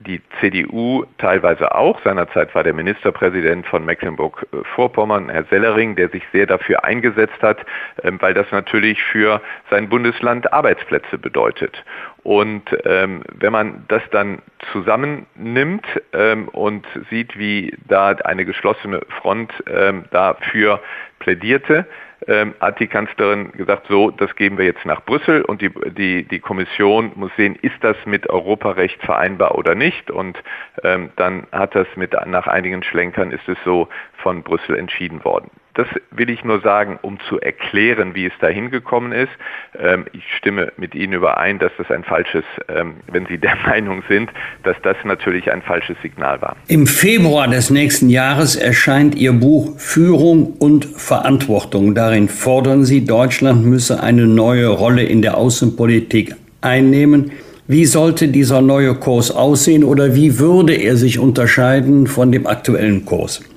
die 0.00 0.20
CDU 0.40 1.04
teilweise 1.18 1.74
auch. 1.74 2.00
Seinerzeit 2.04 2.54
war 2.54 2.62
der 2.62 2.72
Ministerpräsident 2.72 3.66
von 3.66 3.84
Mecklenburg-Vorpommern, 3.84 5.28
Herr 5.28 5.44
Sellering, 5.44 5.96
der 5.96 6.08
sich 6.08 6.22
sehr 6.32 6.46
dafür 6.46 6.84
eingesetzt 6.84 7.42
hat, 7.42 7.58
ähm, 8.02 8.20
weil 8.20 8.34
das 8.34 8.50
natürlich 8.52 9.02
für 9.02 9.40
sein 9.70 9.88
Bundesland 9.88 10.52
Arbeitsplätze 10.52 11.18
bedeutet. 11.18 11.84
Und 12.22 12.62
ähm, 12.84 13.22
wenn 13.34 13.52
man 13.52 13.84
das 13.88 14.02
dann 14.10 14.42
zusammennimmt 14.72 15.86
ähm, 16.12 16.48
und 16.48 16.86
sieht, 17.10 17.38
wie 17.38 17.76
da 17.88 18.10
eine 18.10 18.44
geschlossene 18.44 19.00
Front 19.20 19.52
ähm, 19.66 20.04
dafür 20.10 20.80
plädierte, 21.18 21.86
ähm, 22.26 22.54
hat 22.60 22.80
die 22.80 22.86
Kanzlerin 22.86 23.52
gesagt, 23.52 23.86
so, 23.88 24.10
das 24.10 24.34
geben 24.36 24.58
wir 24.58 24.64
jetzt 24.64 24.84
nach 24.84 25.04
Brüssel 25.04 25.42
und 25.42 25.62
die, 25.62 25.70
die, 25.92 26.24
die 26.24 26.38
Kommission 26.40 27.12
muss 27.14 27.30
sehen, 27.36 27.56
ist 27.62 27.76
das 27.82 27.96
mit 28.04 28.28
Europarecht 28.28 29.00
vereinbar 29.02 29.56
oder 29.56 29.74
nicht. 29.74 30.10
Und 30.10 30.42
ähm, 30.82 31.10
dann 31.16 31.46
hat 31.52 31.74
das 31.74 31.86
mit, 31.96 32.14
nach 32.26 32.46
einigen 32.46 32.82
Schlenkern 32.82 33.30
ist 33.30 33.48
es 33.48 33.58
so 33.64 33.88
von 34.16 34.42
Brüssel 34.42 34.76
entschieden 34.76 35.24
worden. 35.24 35.50
Das 35.78 35.86
will 36.10 36.28
ich 36.28 36.42
nur 36.42 36.60
sagen, 36.60 36.98
um 37.02 37.20
zu 37.28 37.38
erklären, 37.38 38.16
wie 38.16 38.26
es 38.26 38.32
dahin 38.40 38.72
gekommen 38.72 39.12
ist. 39.12 39.30
Ähm, 39.78 40.06
ich 40.12 40.24
stimme 40.36 40.72
mit 40.76 40.92
Ihnen 40.96 41.12
überein, 41.12 41.60
dass 41.60 41.70
das 41.78 41.88
ein 41.92 42.02
falsches, 42.02 42.42
ähm, 42.68 42.94
wenn 43.06 43.26
Sie 43.26 43.38
der 43.38 43.54
Meinung 43.64 44.02
sind, 44.08 44.28
dass 44.64 44.74
das 44.82 44.96
natürlich 45.04 45.52
ein 45.52 45.62
falsches 45.62 45.96
Signal 46.02 46.42
war. 46.42 46.56
Im 46.66 46.88
Februar 46.88 47.46
des 47.46 47.70
nächsten 47.70 48.08
Jahres 48.08 48.56
erscheint 48.56 49.14
Ihr 49.14 49.32
Buch 49.32 49.78
Führung 49.78 50.54
und 50.58 50.84
Verantwortung. 50.84 51.94
Darin 51.94 52.28
fordern 52.28 52.84
Sie, 52.84 53.04
Deutschland 53.04 53.64
müsse 53.64 54.02
eine 54.02 54.26
neue 54.26 54.66
Rolle 54.66 55.04
in 55.04 55.22
der 55.22 55.36
Außenpolitik 55.36 56.34
einnehmen. 56.60 57.30
Wie 57.68 57.84
sollte 57.84 58.26
dieser 58.26 58.62
neue 58.62 58.96
Kurs 58.96 59.30
aussehen 59.30 59.84
oder 59.84 60.16
wie 60.16 60.40
würde 60.40 60.74
er 60.74 60.96
sich 60.96 61.20
unterscheiden 61.20 62.08
von 62.08 62.32
dem 62.32 62.48
aktuellen 62.48 63.04
Kurs? 63.04 63.48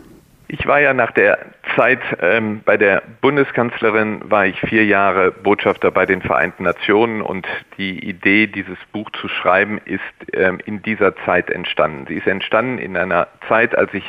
Ich 0.49 0.67
war 0.67 0.79
ja 0.79 0.93
nach 0.93 1.11
der 1.13 1.39
Zeit 1.75 1.99
ähm, 2.21 2.61
bei 2.65 2.77
der 2.77 3.03
Bundeskanzlerin, 3.21 4.21
war 4.29 4.45
ich 4.45 4.59
vier 4.61 4.85
Jahre 4.85 5.31
Botschafter 5.31 5.91
bei 5.91 6.05
den 6.05 6.21
Vereinten 6.21 6.63
Nationen 6.63 7.21
und 7.21 7.47
die 7.77 8.07
Idee, 8.07 8.47
dieses 8.47 8.77
Buch 8.91 9.09
zu 9.11 9.27
schreiben, 9.27 9.79
ist 9.85 10.01
ähm, 10.33 10.59
in 10.65 10.81
dieser 10.81 11.15
Zeit 11.25 11.49
entstanden. 11.49 12.05
Sie 12.07 12.15
ist 12.15 12.27
entstanden 12.27 12.77
in 12.77 12.97
einer 12.97 13.27
Zeit, 13.47 13.77
als 13.77 13.93
ich 13.93 14.03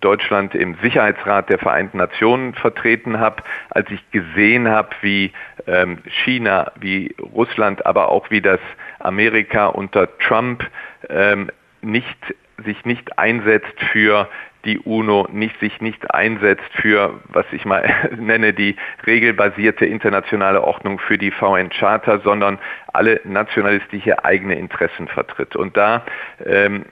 Deutschland 0.00 0.54
im 0.54 0.76
Sicherheitsrat 0.82 1.48
der 1.48 1.58
Vereinten 1.58 1.98
Nationen 1.98 2.54
vertreten 2.54 3.20
habe, 3.20 3.42
als 3.70 3.90
ich 3.90 4.10
gesehen 4.10 4.68
habe, 4.68 4.90
wie 5.02 5.32
ähm, 5.66 5.98
China, 6.24 6.72
wie 6.80 7.14
Russland, 7.20 7.86
aber 7.86 8.08
auch 8.08 8.30
wie 8.30 8.40
das 8.40 8.60
Amerika 8.98 9.66
unter 9.66 10.18
Trump 10.18 10.64
ähm, 11.08 11.50
nicht 11.82 12.34
sich 12.64 12.84
nicht 12.84 13.18
einsetzt 13.18 13.80
für 13.92 14.28
die 14.64 14.78
UNO 14.78 15.28
nicht, 15.30 15.58
sich 15.60 15.80
nicht 15.80 16.14
einsetzt 16.14 16.70
für, 16.72 17.20
was 17.28 17.46
ich 17.52 17.64
mal 17.64 17.88
nenne, 18.16 18.52
die 18.52 18.76
regelbasierte 19.06 19.86
internationale 19.86 20.62
Ordnung 20.62 20.98
für 20.98 21.18
die 21.18 21.30
VN-Charta, 21.30 22.20
sondern 22.20 22.58
alle 22.92 23.20
nationalistische 23.24 24.24
eigene 24.24 24.54
Interessen 24.54 25.08
vertritt. 25.08 25.56
Und 25.56 25.76
da 25.76 26.04
ähm, 26.44 26.86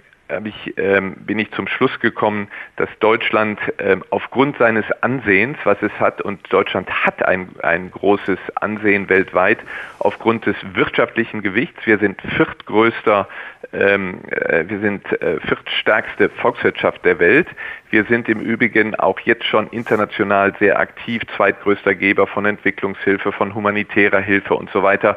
ich, 0.45 0.79
ähm, 0.79 1.15
bin 1.17 1.39
ich 1.39 1.51
zum 1.53 1.67
Schluss 1.67 1.99
gekommen, 2.01 2.49
dass 2.77 2.89
Deutschland 3.01 3.59
ähm, 3.79 4.05
aufgrund 4.11 4.59
seines 4.59 4.85
Ansehens, 5.01 5.59
was 5.65 5.81
es 5.83 5.93
hat, 5.99 6.23
und 6.23 6.41
Deutschland 6.53 6.89
hat 6.91 7.25
ein, 7.25 7.51
ein 7.63 7.91
großes 7.91 8.39
Ansehen 8.57 9.09
weltweit, 9.09 9.59
aufgrund 9.99 10.47
des 10.47 10.57
wirtschaftlichen 10.75 11.43
Gewichts, 11.43 11.87
wir 11.87 11.99
sind 11.99 12.21
viertgrößter, 12.37 13.29
ähm, 13.73 14.21
äh, 14.31 14.65
wir 14.69 14.81
sind 14.81 15.11
äh, 15.23 15.41
viertstärkste 15.41 16.29
Volkswirtschaft 16.29 17.05
der 17.05 17.19
Welt. 17.19 17.49
Wir 17.91 18.05
sind 18.05 18.29
im 18.29 18.41
Übrigen 18.41 18.95
auch 18.95 19.21
jetzt 19.21 19.45
schon 19.45 19.69
international 19.69 20.55
sehr 20.59 20.79
aktiv, 20.79 21.23
zweitgrößter 21.37 21.95
Geber 21.95 22.27
von 22.27 22.45
Entwicklungshilfe, 22.45 23.33
von 23.33 23.55
humanitärer 23.55 24.21
Hilfe 24.21 24.55
und 24.55 24.71
so 24.71 24.83
weiter. 24.83 25.17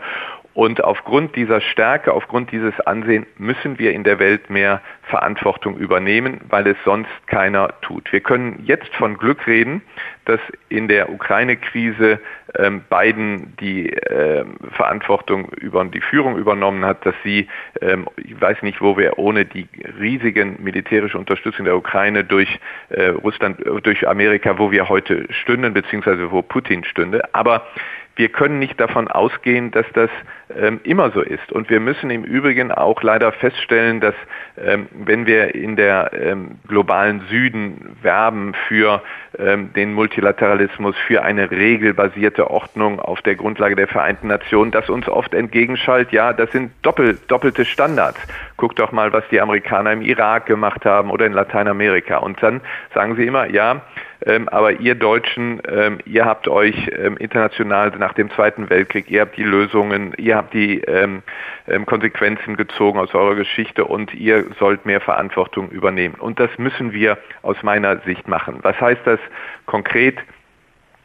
Und 0.55 0.81
aufgrund 0.81 1.35
dieser 1.35 1.59
Stärke, 1.59 2.13
aufgrund 2.13 2.53
dieses 2.53 2.79
Ansehens 2.79 3.27
müssen 3.37 3.77
wir 3.77 3.91
in 3.91 4.05
der 4.05 4.19
Welt 4.19 4.49
mehr 4.49 4.81
Verantwortung 5.03 5.75
übernehmen, 5.75 6.39
weil 6.47 6.65
es 6.65 6.77
sonst 6.85 7.11
keiner 7.27 7.73
tut. 7.81 8.11
Wir 8.13 8.21
können 8.21 8.63
jetzt 8.63 8.95
von 8.95 9.17
Glück 9.17 9.47
reden, 9.47 9.81
dass 10.23 10.39
in 10.69 10.87
der 10.87 11.09
Ukraine-Krise 11.09 12.21
ähm, 12.57 12.83
Biden 12.89 13.53
die 13.59 13.89
ähm, 13.89 14.55
Verantwortung 14.71 15.49
über 15.59 15.83
die 15.83 15.99
Führung 15.99 16.37
übernommen 16.37 16.85
hat, 16.85 17.05
dass 17.05 17.15
sie, 17.25 17.49
ähm, 17.81 18.07
ich 18.15 18.39
weiß 18.39 18.61
nicht, 18.61 18.81
wo 18.81 18.97
wir 18.97 19.19
ohne 19.19 19.43
die 19.43 19.67
riesigen 19.99 20.63
militärische 20.63 21.17
Unterstützung 21.17 21.65
der 21.65 21.75
Ukraine 21.75 22.23
durch 22.23 22.59
äh, 22.89 23.07
Russland, 23.07 23.59
durch 23.83 24.07
Amerika, 24.07 24.57
wo 24.57 24.71
wir 24.71 24.87
heute 24.87 25.27
stünden, 25.33 25.73
beziehungsweise 25.73 26.31
wo 26.31 26.41
Putin 26.41 26.85
stünde. 26.85 27.21
Aber 27.33 27.67
wir 28.15 28.29
können 28.29 28.59
nicht 28.59 28.79
davon 28.79 29.09
ausgehen, 29.09 29.71
dass 29.71 29.85
das 29.93 30.09
ähm, 30.57 30.79
immer 30.83 31.11
so 31.11 31.21
ist. 31.21 31.51
Und 31.51 31.69
wir 31.69 31.79
müssen 31.79 32.09
im 32.09 32.23
Übrigen 32.23 32.71
auch 32.71 33.01
leider 33.01 33.31
feststellen, 33.31 33.99
dass 33.99 34.15
ähm, 34.57 34.87
wenn 34.91 35.25
wir 35.25 35.53
in 35.53 35.75
der 35.75 36.11
ähm, 36.13 36.59
globalen 36.67 37.21
Süden 37.29 37.97
werben 38.01 38.53
für 38.67 39.01
ähm, 39.37 39.73
den 39.73 39.93
Multilateralismus, 39.93 40.95
für 41.07 41.23
eine 41.23 41.51
regelbasierte 41.51 42.49
Ordnung 42.49 42.99
auf 42.99 43.21
der 43.21 43.35
Grundlage 43.35 43.75
der 43.75 43.87
Vereinten 43.87 44.27
Nationen, 44.27 44.71
dass 44.71 44.89
uns 44.89 45.09
oft 45.09 45.33
entgegenschallt, 45.33 46.11
ja, 46.11 46.31
das 46.31 46.51
sind 46.51 46.71
doppel, 46.83 47.17
doppelte 47.27 47.65
Standards. 47.65 48.19
Guck 48.55 48.77
doch 48.77 48.93
mal, 48.93 49.11
was 49.11 49.27
die 49.29 49.41
Amerikaner 49.41 49.91
im 49.91 50.01
Irak 50.01 50.45
gemacht 50.45 50.85
haben 50.85 51.11
oder 51.11 51.25
in 51.25 51.33
Lateinamerika. 51.33 52.17
Und 52.17 52.41
dann 52.41 52.61
sagen 52.93 53.15
sie 53.17 53.25
immer, 53.25 53.49
ja, 53.49 53.81
ähm, 54.25 54.49
aber 54.49 54.79
ihr 54.79 54.95
Deutschen, 54.95 55.61
ähm, 55.67 55.99
ihr 56.05 56.25
habt 56.25 56.47
euch 56.47 56.75
ähm, 56.97 57.17
international 57.17 57.91
nach 57.97 58.13
dem 58.13 58.31
Zweiten 58.31 58.69
Weltkrieg, 58.69 59.09
ihr 59.09 59.21
habt 59.21 59.37
die 59.37 59.43
Lösungen, 59.43 60.13
ihr 60.17 60.35
habt 60.35 60.53
die 60.53 60.79
ähm, 60.81 61.21
ähm, 61.67 61.85
Konsequenzen 61.85 62.55
gezogen 62.55 62.99
aus 62.99 63.13
eurer 63.13 63.35
Geschichte 63.35 63.85
und 63.85 64.13
ihr 64.13 64.45
sollt 64.59 64.85
mehr 64.85 65.01
Verantwortung 65.01 65.69
übernehmen. 65.69 66.15
Und 66.15 66.39
das 66.39 66.49
müssen 66.57 66.91
wir 66.91 67.17
aus 67.43 67.61
meiner 67.61 67.99
Sicht 67.99 68.27
machen. 68.27 68.59
Was 68.63 68.79
heißt 68.81 69.01
das 69.05 69.19
konkret? 69.65 70.17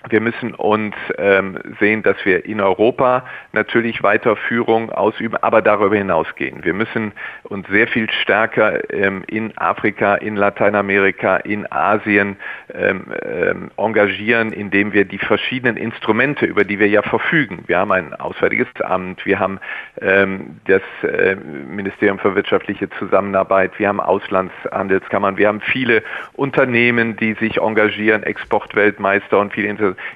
Wir 0.09 0.21
müssen 0.21 0.55
uns 0.55 0.95
ähm, 1.19 1.59
sehen, 1.79 2.03
dass 2.03 2.17
wir 2.25 2.47
in 2.47 2.61
Europa 2.61 3.25
natürlich 3.53 4.03
weiter 4.03 4.35
Führung 4.35 4.91
ausüben, 4.91 5.37
aber 5.37 5.61
darüber 5.61 5.95
hinausgehen. 5.95 6.65
Wir 6.65 6.73
müssen 6.73 7.13
uns 7.45 7.69
sehr 7.69 7.87
viel 7.87 8.11
stärker 8.11 8.91
ähm, 8.93 9.25
in 9.27 9.57
Afrika, 9.59 10.15
in 10.15 10.37
Lateinamerika, 10.37 11.37
in 11.37 11.71
Asien 11.71 12.37
ähm, 12.73 13.05
ähm, 13.23 13.71
engagieren, 13.77 14.53
indem 14.53 14.95
wir 14.95 15.05
die 15.05 15.19
verschiedenen 15.19 15.77
Instrumente, 15.77 16.47
über 16.47 16.65
die 16.65 16.79
wir 16.79 16.89
ja 16.89 17.03
verfügen. 17.03 17.65
Wir 17.67 17.79
haben 17.79 17.93
ein 17.93 18.15
Auswärtiges 18.15 18.69
Amt, 18.83 19.27
wir 19.27 19.39
haben 19.39 19.61
ähm, 20.01 20.61
das 20.67 20.83
äh, 21.03 21.37
Ministerium 21.37 22.19
für 22.19 22.35
wirtschaftliche 22.35 22.89
Zusammenarbeit, 22.99 23.79
wir 23.79 23.89
haben 23.89 24.01
Auslandshandelskammern, 24.01 25.37
wir 25.37 25.49
haben 25.49 25.61
viele 25.61 26.03
Unternehmen, 26.33 27.17
die 27.17 27.35
sich 27.35 27.59
engagieren, 27.59 28.23
Exportweltmeister 28.23 29.39
und 29.39 29.53
viele 29.53 29.69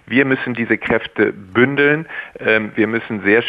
wir 0.06 0.24
müssen 0.24 0.54
diese 0.54 0.78
Kräfte 0.78 1.32
bündeln. 1.32 2.06
Ähm, 2.38 2.72
wir 2.74 2.86
müssen 2.86 3.22
sehr, 3.22 3.42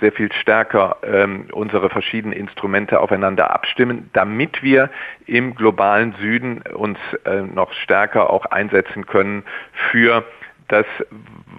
sehr 0.00 0.12
viel 0.12 0.32
stärker 0.32 0.96
ähm, 1.02 1.46
unsere 1.52 1.90
verschiedenen 1.90 2.32
Instrumente 2.32 3.00
aufeinander 3.00 3.50
abstimmen, 3.50 4.10
damit 4.12 4.62
wir 4.62 4.90
im 5.26 5.54
globalen 5.54 6.14
Süden 6.20 6.62
uns 6.74 6.98
äh, 7.24 7.42
noch 7.42 7.72
stärker 7.72 8.30
auch 8.30 8.46
einsetzen 8.46 9.06
können 9.06 9.44
für 9.90 10.24
das, 10.70 10.86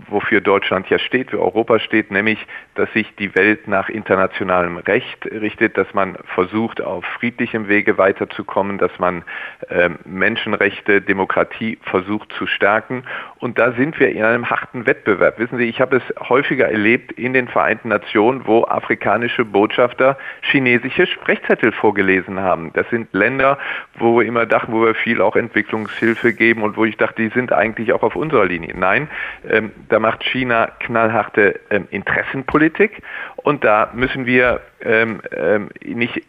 wofür 0.08 0.41
Deutschland 0.41 0.89
ja 0.89 1.00
steht, 1.00 1.32
für 1.32 1.41
Europa 1.41 1.80
steht, 1.80 2.12
nämlich, 2.12 2.45
dass 2.76 2.91
sich 2.93 3.13
die 3.15 3.34
Welt 3.36 3.67
nach 3.67 3.89
internationalem 3.89 4.78
Recht 4.78 5.26
richtet, 5.26 5.78
dass 5.78 5.93
man 5.93 6.17
versucht, 6.34 6.82
auf 6.82 7.04
friedlichem 7.06 7.67
Wege 7.67 7.97
weiterzukommen, 7.97 8.78
dass 8.78 8.91
man 9.00 9.24
äh, 9.69 9.89
Menschenrechte, 10.06 11.02
Demokratie 11.02 11.78
versucht 11.82 12.32
zu 12.34 12.47
stärken. 12.47 13.04
Und 13.39 13.58
da 13.58 13.74
sind 13.74 14.00
wir 14.00 14.10
in 14.10 14.24
einem 14.24 14.50
harten 14.50 14.86
Wettbewerb. 14.86 15.39
Wissen 15.39 15.58
Sie, 15.58 15.65
ich 15.65 15.82
habe 15.82 15.97
es 15.97 16.30
häufiger 16.30 16.69
erlebt 16.69 17.12
in 17.13 17.34
den 17.34 17.47
Vereinten 17.47 17.89
Nationen, 17.89 18.45
wo 18.45 18.63
afrikanische 18.65 19.45
Botschafter 19.45 20.17
chinesische 20.41 21.08
Sprechzettel 21.08 21.71
vorgelesen 21.71 22.39
haben. 22.39 22.71
Das 22.74 22.89
sind 22.89 23.12
Länder, 23.13 23.58
wo 23.95 24.19
wir 24.19 24.26
immer 24.26 24.45
dachten, 24.45 24.71
wo 24.74 24.86
wir 24.86 24.95
viel 24.95 25.21
auch 25.21 25.36
Entwicklungshilfe 25.36 26.34
geben 26.34 26.63
und 26.63 26.78
wo 26.78 26.86
ich 26.86 26.97
dachte, 26.97 27.21
die 27.21 27.30
sind 27.30 27.54
eigentlich 27.54 27.93
auch 27.93 28.04
auf 28.04 28.15
unserer 28.15 28.45
Linie. 28.45 28.74
Nein, 28.78 29.00
ähm, 29.49 29.71
da 29.89 29.99
macht 29.99 30.23
China 30.23 30.67
knallharte 30.79 31.59
ähm, 31.69 31.87
Interessenpolitik 31.91 33.01
und 33.37 33.63
da 33.63 33.89
müssen 33.93 34.25
wir 34.25 34.61
ähm, 34.81 35.21
ähm, 35.31 35.69
nicht 35.83 36.23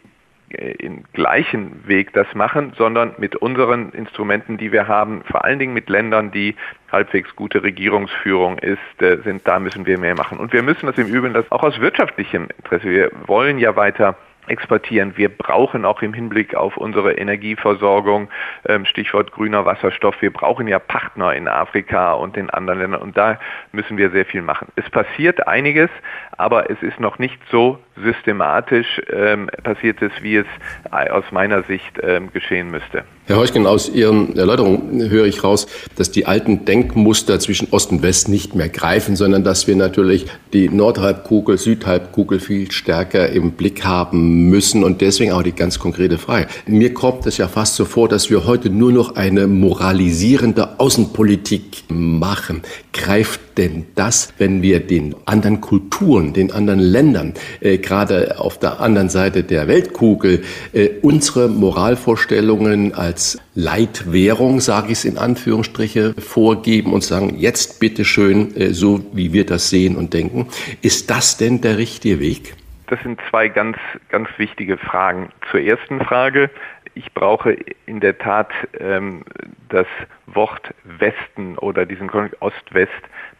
äh, 0.53 0.71
im 0.73 1.03
gleichen 1.13 1.87
Weg 1.87 2.13
das 2.13 2.27
machen, 2.35 2.73
sondern 2.77 3.13
mit 3.17 3.35
unseren 3.35 3.91
Instrumenten, 3.91 4.57
die 4.57 4.71
wir 4.71 4.87
haben, 4.87 5.23
vor 5.23 5.43
allen 5.43 5.57
Dingen 5.57 5.73
mit 5.73 5.89
Ländern, 5.89 6.31
die 6.31 6.55
halbwegs 6.91 7.35
gute 7.35 7.63
Regierungsführung 7.63 8.59
ist, 8.59 9.01
äh, 9.01 9.17
sind, 9.23 9.47
da 9.47 9.59
müssen 9.59 9.85
wir 9.85 9.97
mehr 9.97 10.15
machen. 10.15 10.37
Und 10.37 10.53
wir 10.53 10.61
müssen 10.61 10.85
das 10.85 10.97
im 10.97 11.07
Übrigen 11.07 11.33
das 11.33 11.51
auch 11.51 11.63
aus 11.63 11.79
wirtschaftlichem 11.79 12.49
Interesse. 12.57 12.89
Wir 12.89 13.11
wollen 13.25 13.57
ja 13.57 13.75
weiter 13.75 14.15
exportieren. 14.47 15.13
Wir 15.15 15.29
brauchen 15.29 15.85
auch 15.85 16.01
im 16.01 16.13
Hinblick 16.13 16.55
auf 16.55 16.77
unsere 16.77 17.13
Energieversorgung, 17.13 18.29
ähm, 18.67 18.85
Stichwort 18.85 19.31
grüner 19.31 19.65
Wasserstoff, 19.65 20.21
wir 20.21 20.31
brauchen 20.31 20.67
ja 20.67 20.79
Partner 20.79 21.33
in 21.33 21.47
Afrika 21.47 22.13
und 22.13 22.37
in 22.37 22.49
anderen 22.49 22.79
Ländern 22.79 23.01
und 23.01 23.17
da 23.17 23.39
müssen 23.71 23.97
wir 23.97 24.11
sehr 24.11 24.25
viel 24.25 24.41
machen. 24.41 24.67
Es 24.75 24.89
passiert 24.89 25.47
einiges, 25.47 25.89
aber 26.37 26.69
es 26.69 26.81
ist 26.81 26.99
noch 26.99 27.19
nicht 27.19 27.39
so 27.51 27.79
systematisch 28.01 29.01
ähm, 29.11 29.49
passiert 29.63 30.01
es, 30.01 30.11
wie 30.21 30.37
es 30.37 30.47
aus 30.89 31.25
meiner 31.31 31.63
Sicht 31.63 31.99
ähm, 32.01 32.31
geschehen 32.33 32.71
müsste. 32.71 33.03
Herr 33.25 33.37
Heuchgen, 33.37 33.67
aus 33.67 33.87
Ihren 33.87 34.35
Erläuterungen 34.35 35.09
höre 35.09 35.25
ich 35.25 35.43
raus, 35.43 35.67
dass 35.95 36.11
die 36.11 36.25
alten 36.25 36.65
Denkmuster 36.65 37.39
zwischen 37.39 37.69
Ost 37.71 37.91
und 37.91 38.03
West 38.03 38.27
nicht 38.27 38.55
mehr 38.55 38.67
greifen, 38.67 39.15
sondern 39.15 39.43
dass 39.43 39.67
wir 39.67 39.75
natürlich 39.75 40.25
die 40.51 40.69
Nordhalbkugel, 40.69 41.57
Südhalbkugel 41.57 42.39
viel 42.39 42.71
stärker 42.71 43.29
im 43.29 43.51
Blick 43.53 43.85
haben 43.85 44.32
müssen 44.33 44.83
und 44.83 45.01
deswegen 45.01 45.31
auch 45.31 45.43
die 45.43 45.53
ganz 45.53 45.79
konkrete 45.79 46.17
Frage. 46.17 46.47
Mir 46.67 46.93
kommt 46.93 47.25
es 47.25 47.37
ja 47.37 47.47
fast 47.47 47.75
so 47.75 47.85
vor, 47.85 48.09
dass 48.09 48.29
wir 48.29 48.45
heute 48.45 48.69
nur 48.69 48.91
noch 48.91 49.15
eine 49.15 49.47
moralisierende 49.47 50.79
Außenpolitik 50.79 51.83
machen. 51.89 52.61
Greift 52.91 53.39
denn 53.57 53.85
das, 53.95 54.29
wenn 54.37 54.61
wir 54.61 54.79
den 54.79 55.15
anderen 55.25 55.61
Kulturen, 55.61 56.33
den 56.33 56.51
anderen 56.51 56.79
Ländern, 56.79 57.33
äh, 57.59 57.77
gerade 57.77 58.39
auf 58.39 58.59
der 58.59 58.79
anderen 58.79 59.09
Seite 59.09 59.43
der 59.43 59.67
Weltkugel, 59.67 60.43
äh, 60.73 60.89
unsere 61.01 61.49
Moralvorstellungen 61.49 62.93
als 62.93 63.37
Leitwährung, 63.55 64.59
sage 64.59 64.87
ich 64.87 64.99
es 64.99 65.05
in 65.05 65.17
Anführungsstriche, 65.17 66.15
vorgeben 66.17 66.93
und 66.93 67.03
sagen, 67.03 67.35
jetzt 67.39 67.79
bitteschön, 67.79 68.55
äh, 68.55 68.73
so 68.73 69.01
wie 69.13 69.33
wir 69.33 69.45
das 69.45 69.69
sehen 69.69 69.95
und 69.95 70.13
denken. 70.13 70.47
Ist 70.81 71.09
das 71.09 71.37
denn 71.37 71.61
der 71.61 71.77
richtige 71.77 72.19
Weg? 72.19 72.55
Das 72.93 73.01
sind 73.01 73.19
zwei 73.31 73.47
ganz, 73.47 73.75
ganz 74.09 74.29
wichtige 74.37 74.77
Fragen. 74.77 75.31
Zur 75.49 75.61
ersten 75.61 75.99
Frage, 75.99 76.51
ich 76.93 77.11
brauche 77.15 77.57
in 77.87 78.01
der 78.01 78.19
Tat 78.19 78.51
ähm, 78.79 79.23
das 79.69 79.87
Wort 80.27 80.75
Westen 80.83 81.57
oder 81.57 81.87
diesen 81.87 82.11
Ost-West 82.39 82.91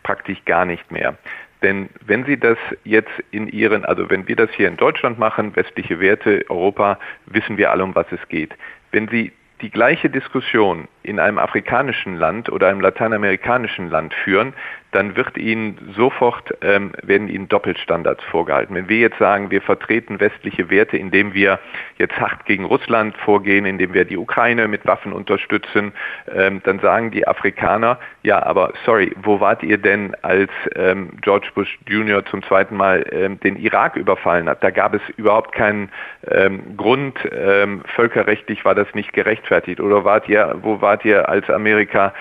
praktisch 0.01 0.43
gar 0.45 0.65
nicht 0.65 0.91
mehr. 0.91 1.15
Denn 1.61 1.89
wenn 2.03 2.25
Sie 2.25 2.39
das 2.39 2.57
jetzt 2.83 3.11
in 3.29 3.47
Ihren, 3.47 3.85
also 3.85 4.09
wenn 4.09 4.27
wir 4.27 4.35
das 4.35 4.49
hier 4.55 4.67
in 4.67 4.75
Deutschland 4.75 5.19
machen, 5.19 5.55
westliche 5.55 5.99
Werte, 5.99 6.43
Europa, 6.49 6.97
wissen 7.27 7.55
wir 7.55 7.69
alle, 7.69 7.83
um 7.83 7.93
was 7.93 8.11
es 8.11 8.27
geht. 8.29 8.55
Wenn 8.91 9.07
Sie 9.07 9.33
die 9.61 9.69
gleiche 9.69 10.09
Diskussion 10.09 10.87
in 11.03 11.19
einem 11.19 11.37
afrikanischen 11.37 12.15
Land 12.15 12.49
oder 12.49 12.69
einem 12.69 12.81
lateinamerikanischen 12.81 13.89
Land 13.89 14.13
führen, 14.13 14.53
dann 14.93 15.15
wird 15.15 15.37
ihnen 15.37 15.93
sofort 15.95 16.53
ähm, 16.61 16.91
werden 17.01 17.27
ihnen 17.27 17.49
Doppelstandards 17.49 18.23
vorgehalten. 18.25 18.75
Wenn 18.75 18.87
wir 18.89 18.99
jetzt 18.99 19.17
sagen, 19.17 19.49
wir 19.49 19.61
vertreten 19.61 20.19
westliche 20.19 20.69
Werte, 20.69 20.97
indem 20.97 21.33
wir 21.33 21.59
jetzt 21.97 22.19
hart 22.19 22.45
gegen 22.45 22.65
Russland 22.65 23.17
vorgehen, 23.17 23.65
indem 23.65 23.93
wir 23.93 24.05
die 24.05 24.17
Ukraine 24.17 24.67
mit 24.67 24.85
Waffen 24.85 25.11
unterstützen, 25.11 25.93
ähm, 26.33 26.61
dann 26.63 26.79
sagen 26.79 27.09
die 27.11 27.27
Afrikaner, 27.27 27.99
ja, 28.21 28.41
aber 28.43 28.73
sorry, 28.85 29.13
wo 29.23 29.39
wart 29.39 29.63
ihr 29.63 29.79
denn, 29.79 30.15
als 30.21 30.51
ähm, 30.75 31.09
George 31.21 31.47
Bush 31.55 31.79
Jr. 31.87 32.23
zum 32.25 32.43
zweiten 32.43 32.77
Mal 32.77 33.05
ähm, 33.11 33.39
den 33.39 33.55
Irak 33.57 33.95
überfallen 33.95 34.47
hat? 34.47 34.63
Da 34.63 34.69
gab 34.69 34.93
es 34.93 35.01
überhaupt 35.17 35.53
keinen 35.53 35.89
ähm, 36.29 36.77
Grund, 36.77 37.17
ähm, 37.31 37.81
völkerrechtlich 37.95 38.63
war 38.63 38.75
das 38.75 38.87
nicht 38.93 39.11
gerechtfertigt. 39.13 39.79
Oder 39.79 40.05
wart 40.05 40.29
ihr, 40.29 40.55
wo 40.61 40.81
wart 40.81 40.92
ihr, 41.05 41.29
als 41.29 41.49
Amerika 41.49 42.13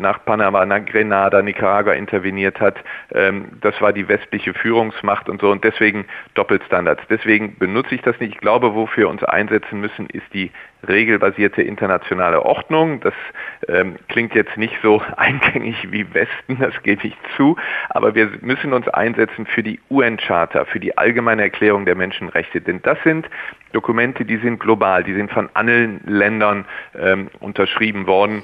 nach 0.00 0.24
Panama, 0.24 0.64
nach 0.64 0.84
Grenada, 0.86 1.42
Nicaragua 1.42 1.92
interveniert 1.92 2.60
hat. 2.60 2.76
Ähm, 3.14 3.48
das 3.60 3.80
war 3.80 3.92
die 3.92 4.08
westliche 4.08 4.54
Führungsmacht 4.54 5.28
und 5.28 5.40
so 5.40 5.50
und 5.50 5.64
deswegen 5.64 6.06
Doppelstandards. 6.34 7.02
Deswegen 7.08 7.58
benutze 7.58 7.94
ich 7.94 8.02
das 8.02 8.18
nicht. 8.20 8.34
Ich 8.34 8.40
glaube, 8.40 8.74
wofür 8.74 9.02
wir 9.02 9.08
uns 9.08 9.24
einsetzen 9.24 9.80
müssen, 9.80 10.06
ist 10.06 10.32
die 10.32 10.52
regelbasierte 10.86 11.62
internationale 11.62 12.42
Ordnung. 12.42 13.00
Das 13.00 13.14
ähm, 13.68 13.96
klingt 14.08 14.34
jetzt 14.34 14.56
nicht 14.56 14.74
so 14.82 15.02
eingängig 15.16 15.90
wie 15.90 16.12
Westen, 16.14 16.58
das 16.58 16.82
gebe 16.82 17.06
ich 17.06 17.16
zu, 17.36 17.56
aber 17.90 18.14
wir 18.14 18.30
müssen 18.40 18.72
uns 18.72 18.88
einsetzen 18.88 19.46
für 19.46 19.62
die 19.62 19.80
UN-Charta, 19.90 20.64
für 20.64 20.80
die 20.80 20.96
allgemeine 20.96 21.42
Erklärung 21.42 21.84
der 21.84 21.94
Menschenrechte, 21.94 22.60
denn 22.60 22.82
das 22.82 22.98
sind 23.04 23.28
Dokumente, 23.72 24.24
die 24.24 24.36
sind 24.36 24.60
global, 24.60 25.04
die 25.04 25.14
sind 25.14 25.30
von 25.30 25.48
allen 25.54 26.00
Ländern 26.06 26.66
ähm, 26.98 27.30
unterschrieben 27.40 28.06
worden. 28.06 28.42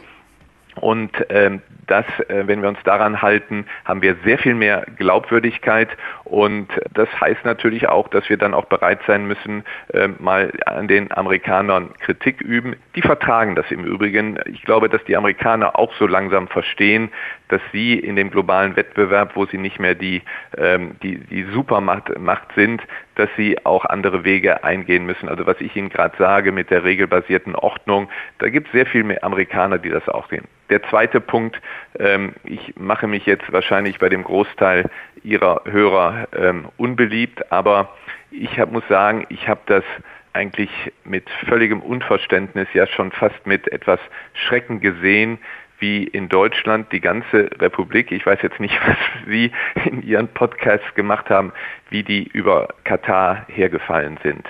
Und 0.79 1.11
ähm, 1.31 1.61
das, 1.87 2.05
äh, 2.29 2.47
wenn 2.47 2.63
wir 2.63 2.69
uns 2.69 2.79
daran 2.85 3.23
halten, 3.23 3.67
haben 3.85 4.03
wir 4.03 4.17
sehr 4.25 4.39
viel 4.39 4.55
mehr 4.55 4.87
Glaubwürdigkeit. 4.97 5.89
Und 6.25 6.69
das 6.93 7.09
heißt 7.21 7.45
natürlich 7.45 7.89
auch, 7.89 8.09
dass 8.09 8.29
wir 8.29 8.37
dann 8.37 8.55
auch 8.55 8.67
bereit 8.67 9.01
sein 9.07 9.27
müssen, 9.27 9.65
äh, 9.93 10.09
mal 10.19 10.53
an 10.67 10.89
den 10.89 11.11
Amerikanern 11.13 11.91
Kritik 12.01 12.41
üben. 12.41 12.77
Die 12.95 13.03
vertragen 13.03 13.55
das 13.55 13.71
im 13.71 13.85
Übrigen. 13.85 14.39
Ich 14.47 14.63
glaube, 14.63 14.89
dass 14.89 15.03
die 15.05 15.17
Amerikaner 15.17 15.79
auch 15.79 15.93
so 15.95 16.07
langsam 16.07 16.49
verstehen, 16.49 17.11
dass 17.49 17.63
sie 17.73 17.99
in 17.99 18.17
dem 18.17 18.31
globalen 18.31 18.77
Wettbewerb, 18.77 19.35
wo 19.35 19.47
sie 19.47 19.59
nicht 19.59 19.81
mehr 19.81 19.95
die, 19.95 20.23
ähm, 20.57 20.97
die, 21.03 21.19
die 21.19 21.45
Supermacht 21.45 22.19
Macht 22.19 22.53
sind, 22.55 22.83
dass 23.19 23.29
sie 23.37 23.67
auch 23.67 23.85
andere 23.85 24.25
Wege 24.25 24.63
eingehen 24.63 25.05
müssen. 25.05 25.29
Also 25.29 25.45
was 25.45 25.61
ich 25.61 25.75
Ihnen 25.75 25.89
gerade 25.89 26.17
sage 26.17 26.53
mit 26.53 26.71
der 26.71 26.85
regelbasierten 26.85 27.57
Ordnung, 27.57 28.09
da 28.39 28.49
gibt 28.49 28.69
es 28.69 28.73
sehr 28.73 28.87
viel 28.87 29.03
mehr 29.03 29.25
Amerikaner, 29.25 29.79
die 29.79 29.91
das 29.91 30.09
auch 30.09 30.29
sehen. 30.31 30.47
Der 30.71 30.85
zweite 30.85 31.21
Punkt, 31.21 31.61
ähm, 31.99 32.35
ich 32.45 32.75
mache 32.77 33.09
mich 33.09 33.27
jetzt 33.27 33.53
wahrscheinlich 33.53 33.99
bei 33.99 34.09
dem 34.09 34.23
Großteil 34.23 34.89
Ihrer 35.25 35.63
Hörer 35.65 36.29
ähm, 36.37 36.69
unbeliebt, 36.77 37.51
aber 37.51 37.93
ich 38.31 38.61
hab, 38.61 38.71
muss 38.71 38.87
sagen, 38.89 39.27
ich 39.31 39.49
habe 39.49 39.61
das 39.67 39.85
eigentlich 40.33 40.71
mit 41.05 41.29
völligem 41.49 41.81
Unverständnis, 41.83 42.69
ja 42.73 42.87
schon 42.87 43.11
fast 43.11 43.47
mit 43.47 43.67
etwas 43.73 43.99
Schrecken 44.35 44.79
gesehen, 44.79 45.39
wie 45.79 46.05
in 46.05 46.29
Deutschland 46.29 46.93
die 46.93 47.01
ganze 47.01 47.51
Republik, 47.61 48.13
ich 48.13 48.25
weiß 48.27 48.41
jetzt 48.43 48.61
nicht, 48.61 48.79
was 48.87 48.97
Sie 49.27 49.53
in 49.85 50.03
Ihren 50.03 50.29
Podcasts 50.29 50.95
gemacht 50.95 51.31
haben, 51.31 51.53
wie 51.91 52.03
die 52.03 52.25
über 52.25 52.69
Katar 52.85 53.47
hergefallen 53.49 54.19
sind. 54.23 54.47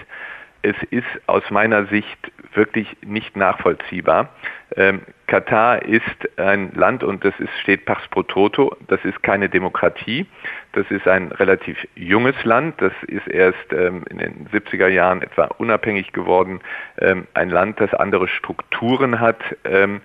Es 0.62 0.76
ist 0.90 1.06
aus 1.26 1.48
meiner 1.50 1.86
Sicht 1.86 2.18
wirklich 2.54 2.96
nicht 3.02 3.36
nachvollziehbar. 3.36 4.30
Ähm, 4.76 5.02
Katar 5.26 5.82
ist 5.82 6.02
ein 6.38 6.72
Land 6.74 7.04
und 7.04 7.24
das 7.24 7.34
ist, 7.38 7.50
steht 7.60 7.84
Pax 7.84 8.06
pro 8.08 8.22
Toto, 8.22 8.76
das 8.88 9.02
ist 9.04 9.22
keine 9.22 9.48
Demokratie, 9.48 10.26
das 10.72 10.90
ist 10.90 11.06
ein 11.06 11.32
relativ 11.32 11.76
junges 11.94 12.34
Land, 12.44 12.80
das 12.80 12.92
ist 13.06 13.28
erst 13.28 13.72
ähm, 13.72 14.04
in 14.10 14.18
den 14.18 14.48
70er 14.48 14.88
Jahren 14.88 15.22
etwa 15.22 15.44
unabhängig 15.58 16.12
geworden, 16.12 16.60
ähm, 16.98 17.26
ein 17.34 17.50
Land, 17.50 17.80
das 17.80 17.94
andere 17.94 18.28
Strukturen 18.28 19.20
hat 19.20 19.38
ähm, 19.64 20.00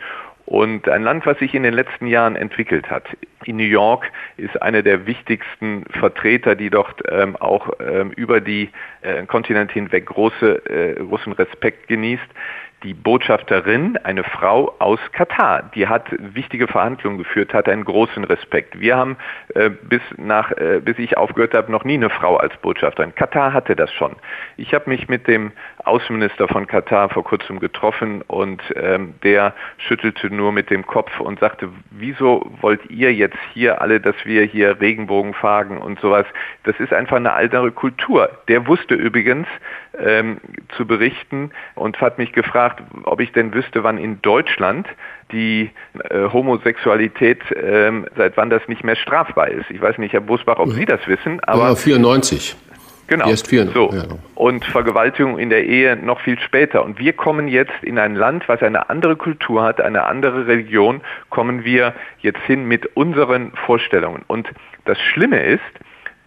und 0.45 0.89
ein 0.89 1.03
Land, 1.03 1.25
was 1.25 1.37
sich 1.39 1.53
in 1.53 1.63
den 1.63 1.73
letzten 1.73 2.07
Jahren 2.07 2.35
entwickelt 2.35 2.89
hat. 2.89 3.05
In 3.45 3.57
New 3.57 3.63
York 3.63 4.11
ist 4.37 4.61
einer 4.61 4.81
der 4.81 5.05
wichtigsten 5.05 5.85
Vertreter, 5.91 6.55
die 6.55 6.69
dort 6.69 7.01
ähm, 7.09 7.35
auch 7.37 7.69
ähm, 7.79 8.11
über 8.11 8.41
die 8.41 8.69
äh, 9.01 9.25
Kontinente 9.25 9.73
hinweg 9.73 10.07
große, 10.07 10.65
äh, 10.65 10.95
großen 10.95 11.33
Respekt 11.33 11.87
genießt 11.87 12.23
die 12.83 12.93
Botschafterin, 12.93 13.97
eine 14.03 14.23
Frau 14.23 14.75
aus 14.79 14.99
Katar, 15.13 15.71
die 15.73 15.87
hat 15.87 16.07
wichtige 16.17 16.67
Verhandlungen 16.67 17.17
geführt, 17.17 17.53
hat 17.53 17.69
einen 17.69 17.85
großen 17.85 18.23
Respekt. 18.25 18.79
Wir 18.79 18.97
haben 18.97 19.17
äh, 19.55 19.69
bis 19.69 20.01
nach, 20.17 20.51
äh, 20.51 20.81
bis 20.83 20.99
ich 20.99 21.17
aufgehört 21.17 21.53
habe, 21.53 21.71
noch 21.71 21.85
nie 21.85 21.95
eine 21.95 22.09
Frau 22.09 22.37
als 22.37 22.55
Botschafterin. 22.57 23.15
Katar 23.15 23.53
hatte 23.53 23.75
das 23.75 23.91
schon. 23.93 24.15
Ich 24.57 24.73
habe 24.73 24.89
mich 24.89 25.07
mit 25.07 25.27
dem 25.27 25.51
Außenminister 25.85 26.47
von 26.47 26.67
Katar 26.67 27.09
vor 27.09 27.23
kurzem 27.23 27.59
getroffen 27.59 28.21
und 28.23 28.61
ähm, 28.75 29.15
der 29.23 29.53
schüttelte 29.77 30.33
nur 30.33 30.51
mit 30.51 30.69
dem 30.69 30.85
Kopf 30.85 31.19
und 31.19 31.39
sagte, 31.39 31.69
wieso 31.91 32.51
wollt 32.61 32.89
ihr 32.89 33.13
jetzt 33.13 33.37
hier 33.53 33.81
alle, 33.81 33.99
dass 33.99 34.15
wir 34.25 34.43
hier 34.43 34.79
Regenbogen 34.81 35.33
fahren 35.33 35.77
und 35.77 35.99
sowas? 35.99 36.25
Das 36.63 36.77
ist 36.79 36.93
einfach 36.93 37.17
eine 37.17 37.33
andere 37.33 37.71
Kultur. 37.71 38.29
Der 38.47 38.67
wusste 38.67 38.95
übrigens 38.95 39.47
ähm, 39.97 40.37
zu 40.75 40.85
berichten 40.85 41.51
und 41.75 41.99
hat 42.01 42.17
mich 42.17 42.33
gefragt, 42.33 42.72
ob 43.03 43.19
ich 43.19 43.31
denn 43.31 43.53
wüsste, 43.53 43.83
wann 43.83 43.97
in 43.97 44.21
Deutschland 44.21 44.87
die 45.31 45.71
äh, 46.09 46.27
Homosexualität, 46.31 47.39
äh, 47.51 47.91
seit 48.15 48.37
wann 48.37 48.49
das 48.49 48.67
nicht 48.67 48.83
mehr 48.83 48.95
strafbar 48.95 49.49
ist. 49.49 49.69
Ich 49.69 49.81
weiß 49.81 49.97
nicht, 49.97 50.13
Herr 50.13 50.21
Busbach, 50.21 50.59
ob 50.59 50.71
Sie 50.71 50.85
das 50.85 51.07
wissen, 51.07 51.39
aber... 51.41 51.69
Ja, 51.69 51.75
94. 51.75 52.55
Genau. 53.07 53.29
Erst 53.29 53.47
vier, 53.47 53.67
so. 53.67 53.91
Ja. 53.93 54.03
Und 54.35 54.63
Vergewaltigung 54.65 55.37
in 55.37 55.49
der 55.49 55.65
Ehe 55.65 55.97
noch 55.97 56.21
viel 56.21 56.39
später. 56.39 56.83
Und 56.85 56.99
wir 56.99 57.13
kommen 57.13 57.47
jetzt 57.47 57.83
in 57.83 57.99
ein 57.99 58.15
Land, 58.15 58.47
was 58.47 58.61
eine 58.61 58.89
andere 58.89 59.15
Kultur 59.15 59.61
hat, 59.63 59.81
eine 59.81 60.05
andere 60.05 60.47
Religion, 60.47 61.01
kommen 61.29 61.65
wir 61.65 61.93
jetzt 62.19 62.41
hin 62.41 62.65
mit 62.65 62.95
unseren 62.95 63.51
Vorstellungen. 63.65 64.23
Und 64.27 64.47
das 64.85 64.99
Schlimme 64.99 65.43
ist, 65.43 65.61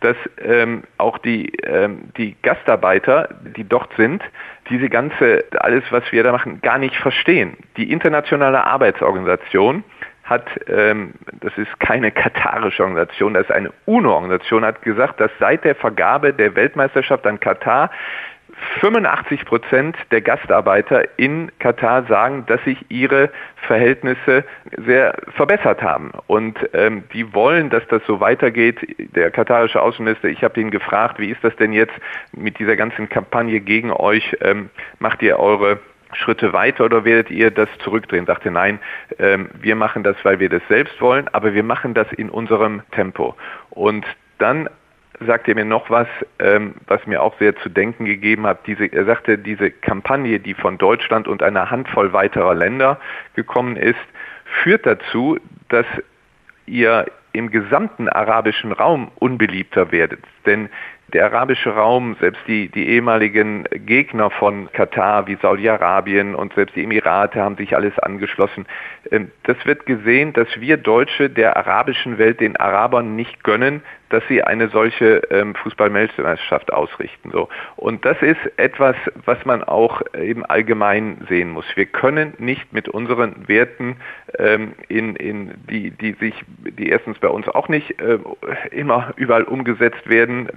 dass 0.01 0.17
ähm, 0.43 0.83
auch 0.99 1.19
die, 1.19 1.53
ähm, 1.65 2.11
die 2.17 2.37
Gastarbeiter, 2.43 3.29
die 3.57 3.65
dort 3.65 3.93
sind, 3.97 4.23
diese 4.69 4.89
ganze, 4.89 5.45
alles, 5.59 5.85
was 5.91 6.05
wir 6.13 6.23
da 6.23 6.33
machen, 6.33 6.61
gar 6.61 6.79
nicht 6.79 6.97
verstehen. 6.97 7.57
Die 7.77 7.91
Internationale 7.91 8.65
Arbeitsorganisation 8.65 9.85
hat, 10.25 10.47
ähm, 10.69 11.15
das 11.41 11.57
ist 11.57 11.79
keine 11.79 12.11
katarische 12.11 12.83
Organisation, 12.83 13.35
das 13.35 13.45
ist 13.45 13.53
eine 13.53 13.73
UNO-Organisation, 13.87 14.65
hat 14.65 14.83
gesagt, 14.83 15.21
dass 15.21 15.31
seit 15.39 15.65
der 15.65 15.77
Vergabe 15.77 16.33
der 16.33 16.55
Weltmeisterschaft 16.57 17.27
an 17.27 17.39
Katar 17.39 17.91
85 18.81 19.45
Prozent 19.45 19.97
der 20.11 20.21
Gastarbeiter 20.21 21.19
in 21.19 21.51
Katar 21.59 22.05
sagen, 22.05 22.45
dass 22.47 22.63
sich 22.65 22.79
ihre 22.89 23.31
Verhältnisse 23.67 24.45
sehr 24.85 25.15
verbessert 25.35 25.83
haben. 25.83 26.13
Und 26.27 26.59
ähm, 26.73 27.05
die 27.13 27.33
wollen, 27.35 27.71
dass 27.71 27.87
das 27.89 28.03
so 28.07 28.21
weitergeht. 28.21 28.79
Der 29.15 29.31
katarische 29.31 29.81
Außenminister, 29.81 30.29
ich 30.29 30.43
habe 30.43 30.61
ihn 30.61 30.71
gefragt, 30.71 31.19
wie 31.19 31.31
ist 31.31 31.43
das 31.43 31.55
denn 31.57 31.73
jetzt 31.73 31.95
mit 32.33 32.59
dieser 32.59 32.77
ganzen 32.77 33.09
Kampagne 33.09 33.61
gegen 33.61 33.93
euch? 33.93 34.37
Ähm, 34.41 34.71
macht 34.99 35.23
ihr 35.23 35.39
eure 35.39 35.79
Schritte 36.13 36.53
weiter 36.53 36.85
oder 36.85 37.05
werdet 37.05 37.31
ihr 37.31 37.51
das 37.51 37.69
zurückdrehen? 37.79 38.27
Sagte 38.27 38.51
nein, 38.51 38.79
ähm, 39.19 39.49
wir 39.61 39.77
machen 39.77 40.03
das, 40.03 40.17
weil 40.23 40.41
wir 40.41 40.49
das 40.49 40.63
selbst 40.69 41.01
wollen, 41.01 41.29
aber 41.29 41.55
wir 41.55 41.63
machen 41.63 41.95
das 41.95 42.11
in 42.13 42.31
unserem 42.31 42.83
Tempo. 42.93 43.35
Und 43.71 44.07
dann 44.39 44.69
sagt 45.21 45.49
er 45.49 45.55
mir 45.55 45.65
noch 45.65 45.91
was, 45.91 46.09
ähm, 46.39 46.75
was 46.87 47.07
mir 47.07 47.23
auch 47.23 47.39
sehr 47.39 47.57
zu 47.57 47.69
denken 47.69 48.05
gegeben 48.05 48.47
hat. 48.47 48.67
Diese, 48.67 48.87
er 48.87 49.05
sagte, 49.05 49.39
diese 49.39 49.71
Kampagne, 49.71 50.41
die 50.41 50.55
von 50.55 50.79
Deutschland 50.79 51.29
und 51.29 51.43
einer 51.43 51.71
Handvoll 51.71 52.13
weiterer 52.13 52.55
Länder 52.55 52.99
gekommen 53.35 53.77
ist, 53.77 53.99
führt 54.63 54.87
dazu, 54.87 55.39
dass 55.69 55.87
ihr 56.67 57.07
im 57.33 57.51
gesamten 57.51 58.09
arabischen 58.09 58.73
Raum 58.73 59.11
unbeliebter 59.17 59.93
werdet. 59.93 60.21
Denn 60.47 60.69
der 61.13 61.27
arabische 61.27 61.71
Raum, 61.71 62.17
selbst 62.19 62.41
die, 62.49 62.69
die 62.69 62.89
ehemaligen 62.89 63.65
Gegner 63.71 64.31
von 64.31 64.73
Katar 64.73 65.29
wie 65.29 65.37
Saudi-Arabien 65.41 66.35
und 66.35 66.53
selbst 66.55 66.75
die 66.75 66.83
Emirate 66.83 67.41
haben 67.41 67.57
sich 67.57 67.77
alles 67.77 67.97
angeschlossen. 67.99 68.67
Ähm, 69.13 69.31
das 69.45 69.57
wird 69.65 69.87
gesehen, 69.87 70.33
dass 70.33 70.49
wir 70.59 70.77
Deutsche 70.77 71.31
der 71.31 71.57
arabischen 71.57 72.19
Welt 72.19 72.41
den 72.41 72.57
Arabern 72.57 73.15
nicht 73.15 73.45
gönnen, 73.45 73.83
dass 74.11 74.23
sie 74.29 74.43
eine 74.43 74.69
solche 74.69 75.23
ähm, 75.31 75.55
Fußball-Weltmeisterschaft 75.55 76.73
ausrichten. 76.73 77.31
So. 77.33 77.49
Und 77.77 78.05
das 78.05 78.21
ist 78.23 78.41
etwas, 78.57 78.97
was 79.25 79.45
man 79.45 79.65
auch 79.65 80.01
im 80.13 80.45
Allgemeinen 80.49 81.27
sehen 81.29 81.51
muss. 81.51 81.65
Wir 81.75 81.87
können 81.87 82.35
nicht 82.39 82.73
mit 82.73 82.89
unseren 82.89 83.49
Werten, 83.49 83.97
ähm, 84.39 84.75
in, 84.89 85.17
in 85.17 85.55
die, 85.69 85.91
die 85.91 86.13
sich, 86.13 86.35
die 86.59 86.89
erstens 86.89 87.19
bei 87.19 87.29
uns 87.29 87.49
auch 87.49 87.69
nicht 87.69 88.01
äh, 88.01 88.19
immer 88.71 89.13
überall 89.17 89.45
umgesetzt 89.45 90.09
werden, 90.09 90.49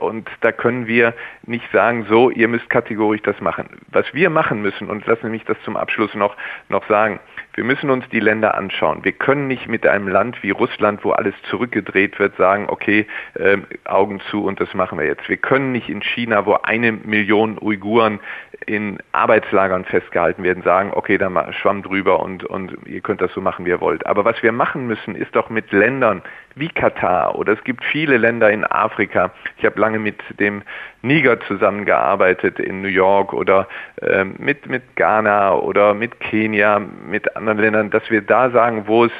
und 0.00 0.28
da 0.40 0.52
können 0.52 0.86
wir 0.86 1.14
nicht 1.44 1.70
sagen, 1.72 2.06
so, 2.08 2.30
ihr 2.30 2.48
müsst 2.48 2.70
kategorisch 2.70 3.22
das 3.22 3.40
machen. 3.40 3.68
Was 3.92 4.06
wir 4.14 4.30
machen 4.30 4.62
müssen, 4.62 4.88
und 4.88 5.06
lassen 5.06 5.22
Sie 5.22 5.30
mich 5.30 5.44
das 5.44 5.60
zum 5.64 5.76
Abschluss 5.76 6.14
noch, 6.14 6.36
noch 6.68 6.86
sagen, 6.88 7.20
wir 7.54 7.64
müssen 7.64 7.90
uns 7.90 8.08
die 8.10 8.20
Länder 8.20 8.54
anschauen. 8.54 9.04
Wir 9.04 9.10
können 9.10 9.48
nicht 9.48 9.66
mit 9.66 9.84
einem 9.84 10.06
Land 10.06 10.42
wie 10.44 10.50
Russland, 10.50 11.04
wo 11.04 11.10
alles 11.10 11.34
zurückgedreht 11.50 12.18
wird, 12.20 12.36
sagen, 12.36 12.66
okay, 12.68 12.87
äh, 12.88 13.58
Augen 13.84 14.20
zu 14.30 14.44
und 14.44 14.60
das 14.60 14.72
machen 14.74 14.98
wir 14.98 15.06
jetzt. 15.06 15.28
Wir 15.28 15.36
können 15.36 15.72
nicht 15.72 15.88
in 15.88 16.02
China, 16.02 16.46
wo 16.46 16.54
eine 16.62 16.92
Million 16.92 17.58
Uiguren 17.60 18.20
in 18.66 18.98
Arbeitslagern 19.12 19.84
festgehalten 19.84 20.42
werden, 20.42 20.62
sagen, 20.62 20.90
okay, 20.94 21.18
dann 21.18 21.36
schwamm 21.54 21.82
drüber 21.82 22.20
und, 22.20 22.44
und 22.44 22.76
ihr 22.86 23.00
könnt 23.00 23.20
das 23.20 23.32
so 23.32 23.40
machen, 23.40 23.64
wie 23.64 23.70
ihr 23.70 23.80
wollt. 23.80 24.06
Aber 24.06 24.24
was 24.24 24.42
wir 24.42 24.52
machen 24.52 24.86
müssen, 24.86 25.14
ist 25.14 25.34
doch 25.34 25.50
mit 25.50 25.70
Ländern 25.72 26.22
wie 26.54 26.68
Katar 26.68 27.36
oder 27.36 27.52
es 27.52 27.62
gibt 27.64 27.84
viele 27.84 28.16
Länder 28.16 28.50
in 28.50 28.64
Afrika. 28.64 29.30
Ich 29.56 29.64
habe 29.64 29.80
lange 29.80 29.98
mit 29.98 30.20
dem 30.40 30.62
Niger 31.02 31.38
zusammengearbeitet 31.40 32.58
in 32.58 32.82
New 32.82 32.88
York 32.88 33.32
oder 33.32 33.68
äh, 34.02 34.24
mit, 34.24 34.66
mit 34.66 34.96
Ghana 34.96 35.54
oder 35.54 35.94
mit 35.94 36.18
Kenia, 36.20 36.80
mit 36.80 37.36
anderen 37.36 37.58
Ländern, 37.58 37.90
dass 37.90 38.10
wir 38.10 38.22
da 38.22 38.50
sagen, 38.50 38.84
wo 38.86 39.04
es 39.04 39.12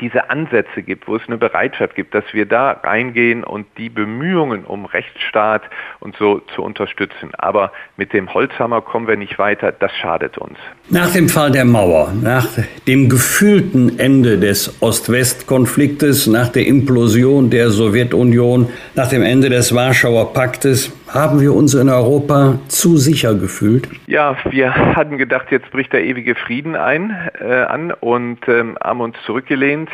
diese 0.00 0.30
Ansätze 0.30 0.82
gibt, 0.82 1.06
wo 1.06 1.16
es 1.16 1.22
eine 1.26 1.38
Bereitschaft 1.38 1.94
gibt, 1.94 2.14
dass 2.14 2.24
wir 2.32 2.46
da 2.46 2.72
reingehen 2.72 3.44
und 3.44 3.66
die 3.78 3.88
Bemühungen 3.88 4.64
um 4.64 4.84
Rechtsstaat 4.84 5.62
und 6.00 6.16
so 6.16 6.40
zu 6.54 6.62
unterstützen. 6.62 7.30
Aber 7.38 7.72
mit 7.96 8.12
dem 8.12 8.32
Holzhammer 8.34 8.80
kommen 8.80 9.06
wir 9.06 9.16
nicht 9.16 9.38
weiter, 9.38 9.72
das 9.72 9.92
schadet 9.92 10.38
uns. 10.38 10.58
Nach 10.90 11.12
dem 11.12 11.28
Fall 11.28 11.52
der 11.52 11.64
Mauer, 11.64 12.12
nach 12.20 12.46
dem 12.86 13.08
gefühlten 13.08 13.98
Ende 13.98 14.38
des 14.38 14.82
Ost-West-Konfliktes, 14.82 16.26
nach 16.26 16.48
der 16.48 16.66
Implosion 16.66 17.50
der 17.50 17.70
Sowjetunion, 17.70 18.68
nach 18.94 19.08
dem 19.08 19.22
Ende 19.22 19.50
des 19.50 19.74
Warschauer 19.74 20.32
Paktes, 20.32 20.92
haben 21.08 21.40
wir 21.40 21.54
uns 21.54 21.74
in 21.74 21.88
Europa 21.88 22.58
zu 22.68 22.96
sicher 22.96 23.34
gefühlt? 23.34 23.88
Ja, 24.06 24.36
wir 24.50 24.74
hatten 24.74 25.18
gedacht, 25.18 25.46
jetzt 25.50 25.70
bricht 25.70 25.92
der 25.92 26.04
ewige 26.04 26.34
Frieden 26.34 26.76
ein 26.76 27.16
äh, 27.40 27.62
an 27.62 27.92
und 27.92 28.46
ähm, 28.48 28.76
haben 28.82 29.00
uns 29.00 29.16
zurückgelehnt. 29.24 29.90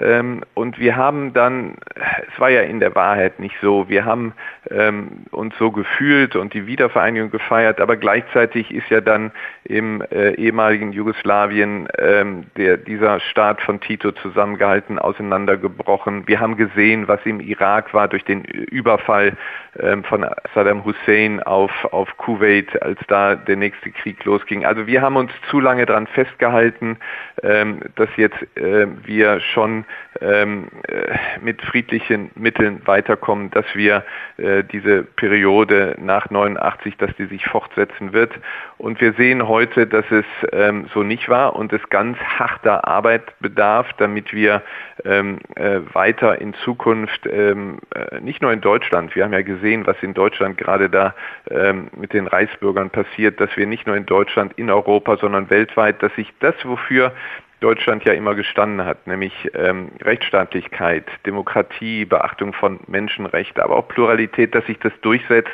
Ähm, 0.00 0.42
und 0.54 0.78
wir 0.78 0.96
haben 0.96 1.32
dann, 1.32 1.76
es 1.94 2.40
war 2.40 2.50
ja 2.50 2.62
in 2.62 2.80
der 2.80 2.94
Wahrheit 2.94 3.40
nicht 3.40 3.56
so, 3.60 3.88
wir 3.88 4.04
haben 4.04 4.32
ähm, 4.70 5.24
uns 5.30 5.54
so 5.58 5.70
gefühlt 5.70 6.36
und 6.36 6.54
die 6.54 6.66
Wiedervereinigung 6.66 7.30
gefeiert, 7.30 7.80
aber 7.80 7.96
gleichzeitig 7.96 8.72
ist 8.72 8.88
ja 8.90 9.00
dann 9.00 9.32
im 9.64 10.02
äh, 10.10 10.34
ehemaligen 10.34 10.92
Jugoslawien 10.92 11.88
ähm, 11.98 12.44
der, 12.56 12.76
dieser 12.76 13.20
Staat 13.20 13.60
von 13.60 13.80
Tito 13.80 14.12
zusammengehalten, 14.12 14.98
auseinandergebrochen. 14.98 16.26
Wir 16.26 16.40
haben 16.40 16.56
gesehen, 16.56 17.08
was 17.08 17.20
im 17.24 17.40
Irak 17.40 17.92
war 17.92 18.08
durch 18.08 18.24
den 18.24 18.44
Überfall 18.44 19.36
ähm, 19.80 20.04
von 20.04 20.26
Saddam 20.54 20.84
Hussein 20.84 21.42
auf, 21.42 21.70
auf 21.92 22.16
Kuwait, 22.16 22.82
als 22.82 22.98
da 23.08 23.34
der 23.34 23.56
nächste 23.56 23.90
Krieg 23.90 24.24
losging. 24.24 24.64
Also 24.64 24.86
wir 24.86 25.02
haben 25.02 25.16
uns 25.16 25.30
zu 25.50 25.60
lange 25.60 25.86
daran 25.86 26.06
festgehalten, 26.06 26.98
ähm, 27.42 27.80
dass 27.96 28.08
jetzt 28.16 28.40
äh, 28.56 28.86
wir 29.04 29.40
schon 29.40 29.84
ähm, 30.20 30.68
äh, 30.88 31.16
mit 31.40 31.62
friedlichen 31.62 32.30
Mitteln 32.34 32.82
weiterkommen, 32.86 33.50
dass 33.50 33.66
wir 33.74 34.04
äh, 34.36 34.64
diese 34.64 35.02
Periode 35.02 35.96
nach 35.98 36.30
89, 36.30 36.96
dass 36.96 37.14
die 37.16 37.26
sich 37.26 37.46
fortsetzen 37.46 38.12
wird. 38.12 38.32
Und 38.78 39.00
wir 39.00 39.12
sehen 39.14 39.46
heute, 39.46 39.86
dass 39.86 40.04
es 40.10 40.24
ähm, 40.52 40.86
so 40.94 41.02
nicht 41.02 41.28
war 41.28 41.56
und 41.56 41.72
es 41.72 41.88
ganz 41.90 42.18
harter 42.18 42.86
Arbeit 42.86 43.38
bedarf, 43.40 43.88
damit 43.98 44.32
wir 44.32 44.62
ähm, 45.04 45.38
äh, 45.56 45.80
weiter 45.92 46.40
in 46.40 46.54
Zukunft, 46.54 47.26
ähm, 47.26 47.78
äh, 47.94 48.20
nicht 48.20 48.42
nur 48.42 48.52
in 48.52 48.60
Deutschland, 48.60 49.14
wir 49.14 49.24
haben 49.24 49.32
ja 49.32 49.42
gesehen, 49.42 49.86
was 49.86 49.96
in 50.02 50.14
Deutschland 50.14 50.58
gerade 50.58 50.88
da 50.88 51.14
ähm, 51.50 51.88
mit 51.96 52.12
den 52.12 52.26
Reichsbürgern 52.26 52.90
passiert, 52.90 53.40
dass 53.40 53.56
wir 53.56 53.66
nicht 53.66 53.86
nur 53.86 53.96
in 53.96 54.06
Deutschland, 54.06 54.52
in 54.56 54.70
Europa, 54.70 55.16
sondern 55.16 55.50
weltweit, 55.50 56.02
dass 56.02 56.14
sich 56.14 56.32
das, 56.40 56.54
wofür 56.64 57.12
Deutschland 57.60 58.04
ja 58.04 58.12
immer 58.12 58.36
gestanden 58.36 58.84
hat, 58.86 59.06
nämlich 59.06 59.32
ähm, 59.54 59.90
Rechtsstaatlichkeit, 60.02 61.04
Demokratie, 61.26 62.04
Beachtung 62.04 62.52
von 62.52 62.78
Menschenrechten, 62.86 63.60
aber 63.60 63.76
auch 63.76 63.88
Pluralität, 63.88 64.54
dass 64.54 64.64
sich 64.66 64.78
das 64.78 64.92
durchsetzt. 65.02 65.50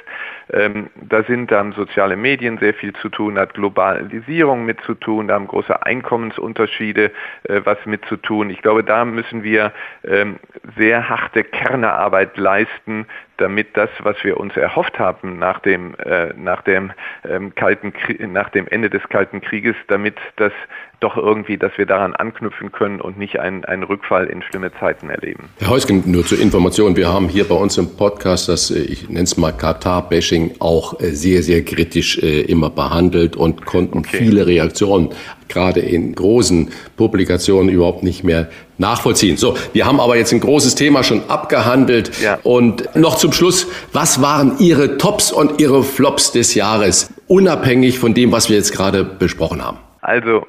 Ähm, 0.53 0.90
da 0.97 1.23
sind 1.23 1.51
dann 1.51 1.73
soziale 1.73 2.17
Medien 2.17 2.59
sehr 2.59 2.75
viel 2.75 2.93
zu 2.95 3.09
tun, 3.09 3.38
hat 3.38 3.55
Globalisierung 3.55 4.67
mit 4.67 4.83
zu 4.83 4.95
tun, 4.95 5.29
da 5.29 5.35
haben 5.35 5.47
große 5.47 5.85
Einkommensunterschiede 5.85 7.11
äh, 7.45 7.61
was 7.64 7.79
mit 7.87 8.05
zu 8.05 8.17
tun. 8.17 8.50
Ich 8.50 8.61
glaube, 8.61 8.85
da 8.85 9.07
müssen 9.07 9.42
wir 9.42 9.73
ähm, 10.05 10.37
sehr 10.77 11.09
harte 11.09 11.42
Kernearbeit 11.42 12.37
leisten, 12.37 13.07
damit 13.38 13.77
das, 13.77 13.90
was 14.00 14.23
wir 14.23 14.38
uns 14.38 14.57
erhofft 14.57 14.98
haben 14.98 15.38
nach 15.38 15.59
dem, 15.61 15.94
äh, 15.96 16.33
nach 16.37 16.63
dem, 16.63 16.92
ähm, 17.29 17.55
Kalten, 17.55 17.92
nach 18.33 18.50
dem 18.50 18.69
Ende 18.69 18.90
des 18.90 19.02
Kalten 19.09 19.40
Krieges, 19.40 19.77
damit 19.88 20.17
das 20.37 20.52
doch 21.00 21.17
irgendwie, 21.17 21.59
dass 21.59 21.77
wir 21.77 21.87
daran 21.95 22.15
anknüpfen 22.17 22.73
können 22.73 23.01
und 23.01 23.19
nicht 23.19 23.38
einen, 23.38 23.65
einen 23.65 23.85
Rückfall 23.85 24.27
in 24.27 24.42
schlimme 24.42 24.73
Zeiten 24.81 25.11
erleben. 25.11 25.45
Herr 25.59 25.69
Heusgen, 25.69 26.03
nur 26.07 26.27
zur 26.27 26.40
Information, 26.40 26.97
wir 26.97 27.13
haben 27.13 27.29
hier 27.29 27.45
bei 27.45 27.55
uns 27.55 27.79
im 27.79 27.97
Podcast 27.97 28.49
das, 28.49 28.73
äh, 28.73 28.81
ich 28.81 29.09
nenne 29.09 29.23
es 29.23 29.37
mal 29.37 29.53
Katar-Bashing, 29.53 30.57
auch 30.59 30.99
äh, 30.99 31.11
sehr, 31.11 31.45
sehr 31.45 31.65
kritisch 31.65 32.19
äh, 32.19 32.40
immer 32.42 32.71
behandelt 32.71 33.37
und 33.37 33.65
konnten 33.65 33.99
okay. 33.99 34.17
viele 34.17 34.45
Reaktionen 34.45 35.11
gerade 35.49 35.81
in 35.81 36.17
großen 36.17 36.73
Publikationen 36.97 37.69
überhaupt 37.69 38.03
nicht 38.03 38.25
mehr 38.25 38.49
nachvollziehen. 38.77 39.37
So, 39.37 39.57
wir 39.73 39.87
haben 39.87 40.01
aber 40.01 40.17
jetzt 40.17 40.33
ein 40.33 40.40
großes 40.40 40.75
Thema 40.75 41.05
schon 41.05 41.23
abgehandelt. 41.29 42.11
Ja. 42.21 42.40
Und 42.42 42.97
noch 42.97 43.15
zum 43.15 43.33
Schluss, 43.33 43.69
was 43.92 44.21
waren 44.21 44.59
Ihre 44.59 44.99
Tops 44.99 45.31
und 45.31 45.61
Ihre 45.61 45.85
Flops 45.85 46.33
des 46.33 46.57
Jahres, 46.57 47.15
unabhängig 47.29 48.01
von 48.01 48.15
dem, 48.15 48.33
was 48.33 48.49
wir 48.49 48.57
jetzt 48.57 48.73
gerade 48.73 49.05
besprochen 49.05 49.65
haben? 49.65 49.79
Also, 50.01 50.45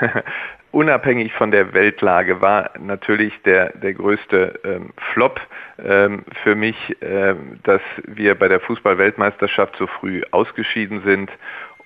unabhängig 0.76 1.32
von 1.32 1.50
der 1.50 1.72
Weltlage 1.72 2.42
war 2.42 2.70
natürlich 2.78 3.32
der, 3.46 3.72
der 3.78 3.94
größte 3.94 4.60
ähm, 4.62 4.90
Flop 5.12 5.40
ähm, 5.82 6.24
für 6.42 6.54
mich, 6.54 6.76
ähm, 7.00 7.58
dass 7.62 7.80
wir 8.06 8.34
bei 8.34 8.46
der 8.46 8.60
Fußball-Weltmeisterschaft 8.60 9.74
so 9.78 9.86
früh 9.86 10.20
ausgeschieden 10.32 11.00
sind 11.02 11.30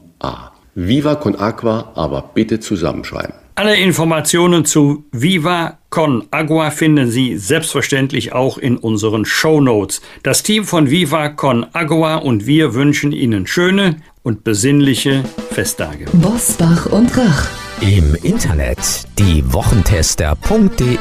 Viva 0.75 1.15
Con 1.15 1.37
Agua, 1.37 1.93
aber 1.95 2.31
bitte 2.35 2.59
zusammenschreiben. 2.59 3.35
Alle 3.55 3.77
Informationen 3.77 4.65
zu 4.65 5.05
Viva 5.13 5.78
Con 5.91 6.27
Agua 6.31 6.71
finden 6.71 7.11
Sie 7.11 7.39
selbstverständlich 7.39 8.33
auch 8.33 8.59
in 8.59 8.77
unseren 8.77 9.25
Show 9.25 9.63
Notes. 9.63 10.03
Das 10.23 10.43
Team 10.43 10.65
von 10.65 10.91
Viva 10.91 11.31
Con 11.31 11.65
Agua 11.73 12.17
und 12.17 12.47
wir 12.47 12.75
wünschen 12.75 13.13
Ihnen 13.13 13.47
schöne 13.47 13.97
und 14.23 14.45
besinnliche 14.45 15.25
Festtage. 15.51 16.05
Bosbach 16.13 16.85
und 16.87 17.17
Rach. 17.17 17.49
Im 17.81 18.17
Internet 18.23 18.79
diewochentester.de. 19.19 20.99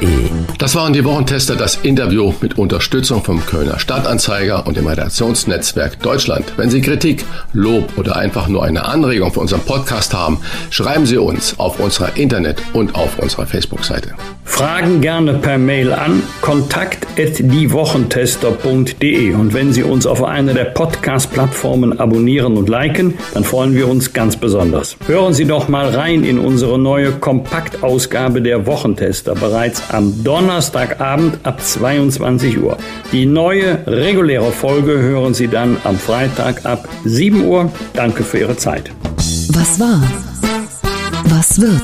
Das 0.60 0.76
waren 0.76 0.94
die 0.94 1.04
Wochentester, 1.04 1.56
das 1.56 1.78
Interview 1.78 2.34
mit 2.40 2.60
Unterstützung 2.60 3.24
vom 3.24 3.44
Kölner 3.46 3.80
Stadtanzeiger 3.80 4.68
und 4.68 4.78
dem 4.78 4.86
Redaktionsnetzwerk 4.86 6.00
Deutschland. 6.02 6.46
Wenn 6.56 6.70
Sie 6.70 6.82
Kritik, 6.82 7.26
Lob 7.52 7.98
oder 7.98 8.16
einfach 8.16 8.48
nur 8.48 8.64
eine 8.64 8.86
Anregung 8.86 9.34
für 9.34 9.40
unseren 9.40 9.62
Podcast 9.62 10.14
haben, 10.14 10.38
schreiben 10.70 11.08
Sie 11.08 11.18
uns 11.18 11.60
auf 11.60 11.80
unserer 11.80 12.16
Internet- 12.16 12.62
und 12.74 12.94
auf 12.96 13.18
unserer 13.20 13.48
Facebook-Seite. 13.48 14.14
Fragen 14.48 15.02
gerne 15.02 15.36
per 15.36 15.60
Mail 15.60 15.94
an 15.94 16.24
kontakt@diewochentester.de 16.42 19.34
und 19.36 19.54
wenn 19.54 19.72
Sie 19.72 19.84
uns 19.84 20.08
auf 20.08 20.24
einer 20.24 20.56
der 20.56 20.66
Podcast-Plattformen 20.66 22.00
abonnieren 22.00 22.58
und 22.58 22.68
liken, 22.68 23.14
dann 23.36 23.44
freuen 23.44 23.76
wir 23.76 23.88
uns 23.88 24.14
ganz 24.14 24.36
besonders. 24.36 24.98
Hören 25.06 25.36
Sie 25.36 25.46
doch 25.46 25.68
mal 25.68 25.90
rein 25.90 26.24
in 26.24 26.40
unsere 26.40 26.80
neue 26.80 27.12
Kompaktausgabe 27.12 28.42
der 28.42 28.66
Wochentester 28.66 29.36
bereits 29.36 29.84
am 29.92 30.24
Donnerstagabend 30.24 31.38
ab 31.44 31.62
22 31.62 32.58
Uhr. 32.58 32.78
Die 33.12 33.28
neue 33.28 33.86
reguläre 33.86 34.52
Folge 34.52 35.00
hören 35.00 35.36
Sie 35.36 35.50
dann 35.50 35.78
am 35.84 36.00
Freitag 36.00 36.66
ab 36.66 36.90
7 37.06 37.46
Uhr. 37.46 37.72
Danke 37.94 38.24
für 38.24 38.40
Ihre 38.40 38.58
Zeit. 38.58 38.90
Was 39.50 39.80
war? 39.80 40.02
Was 41.30 41.62
wird? 41.62 41.84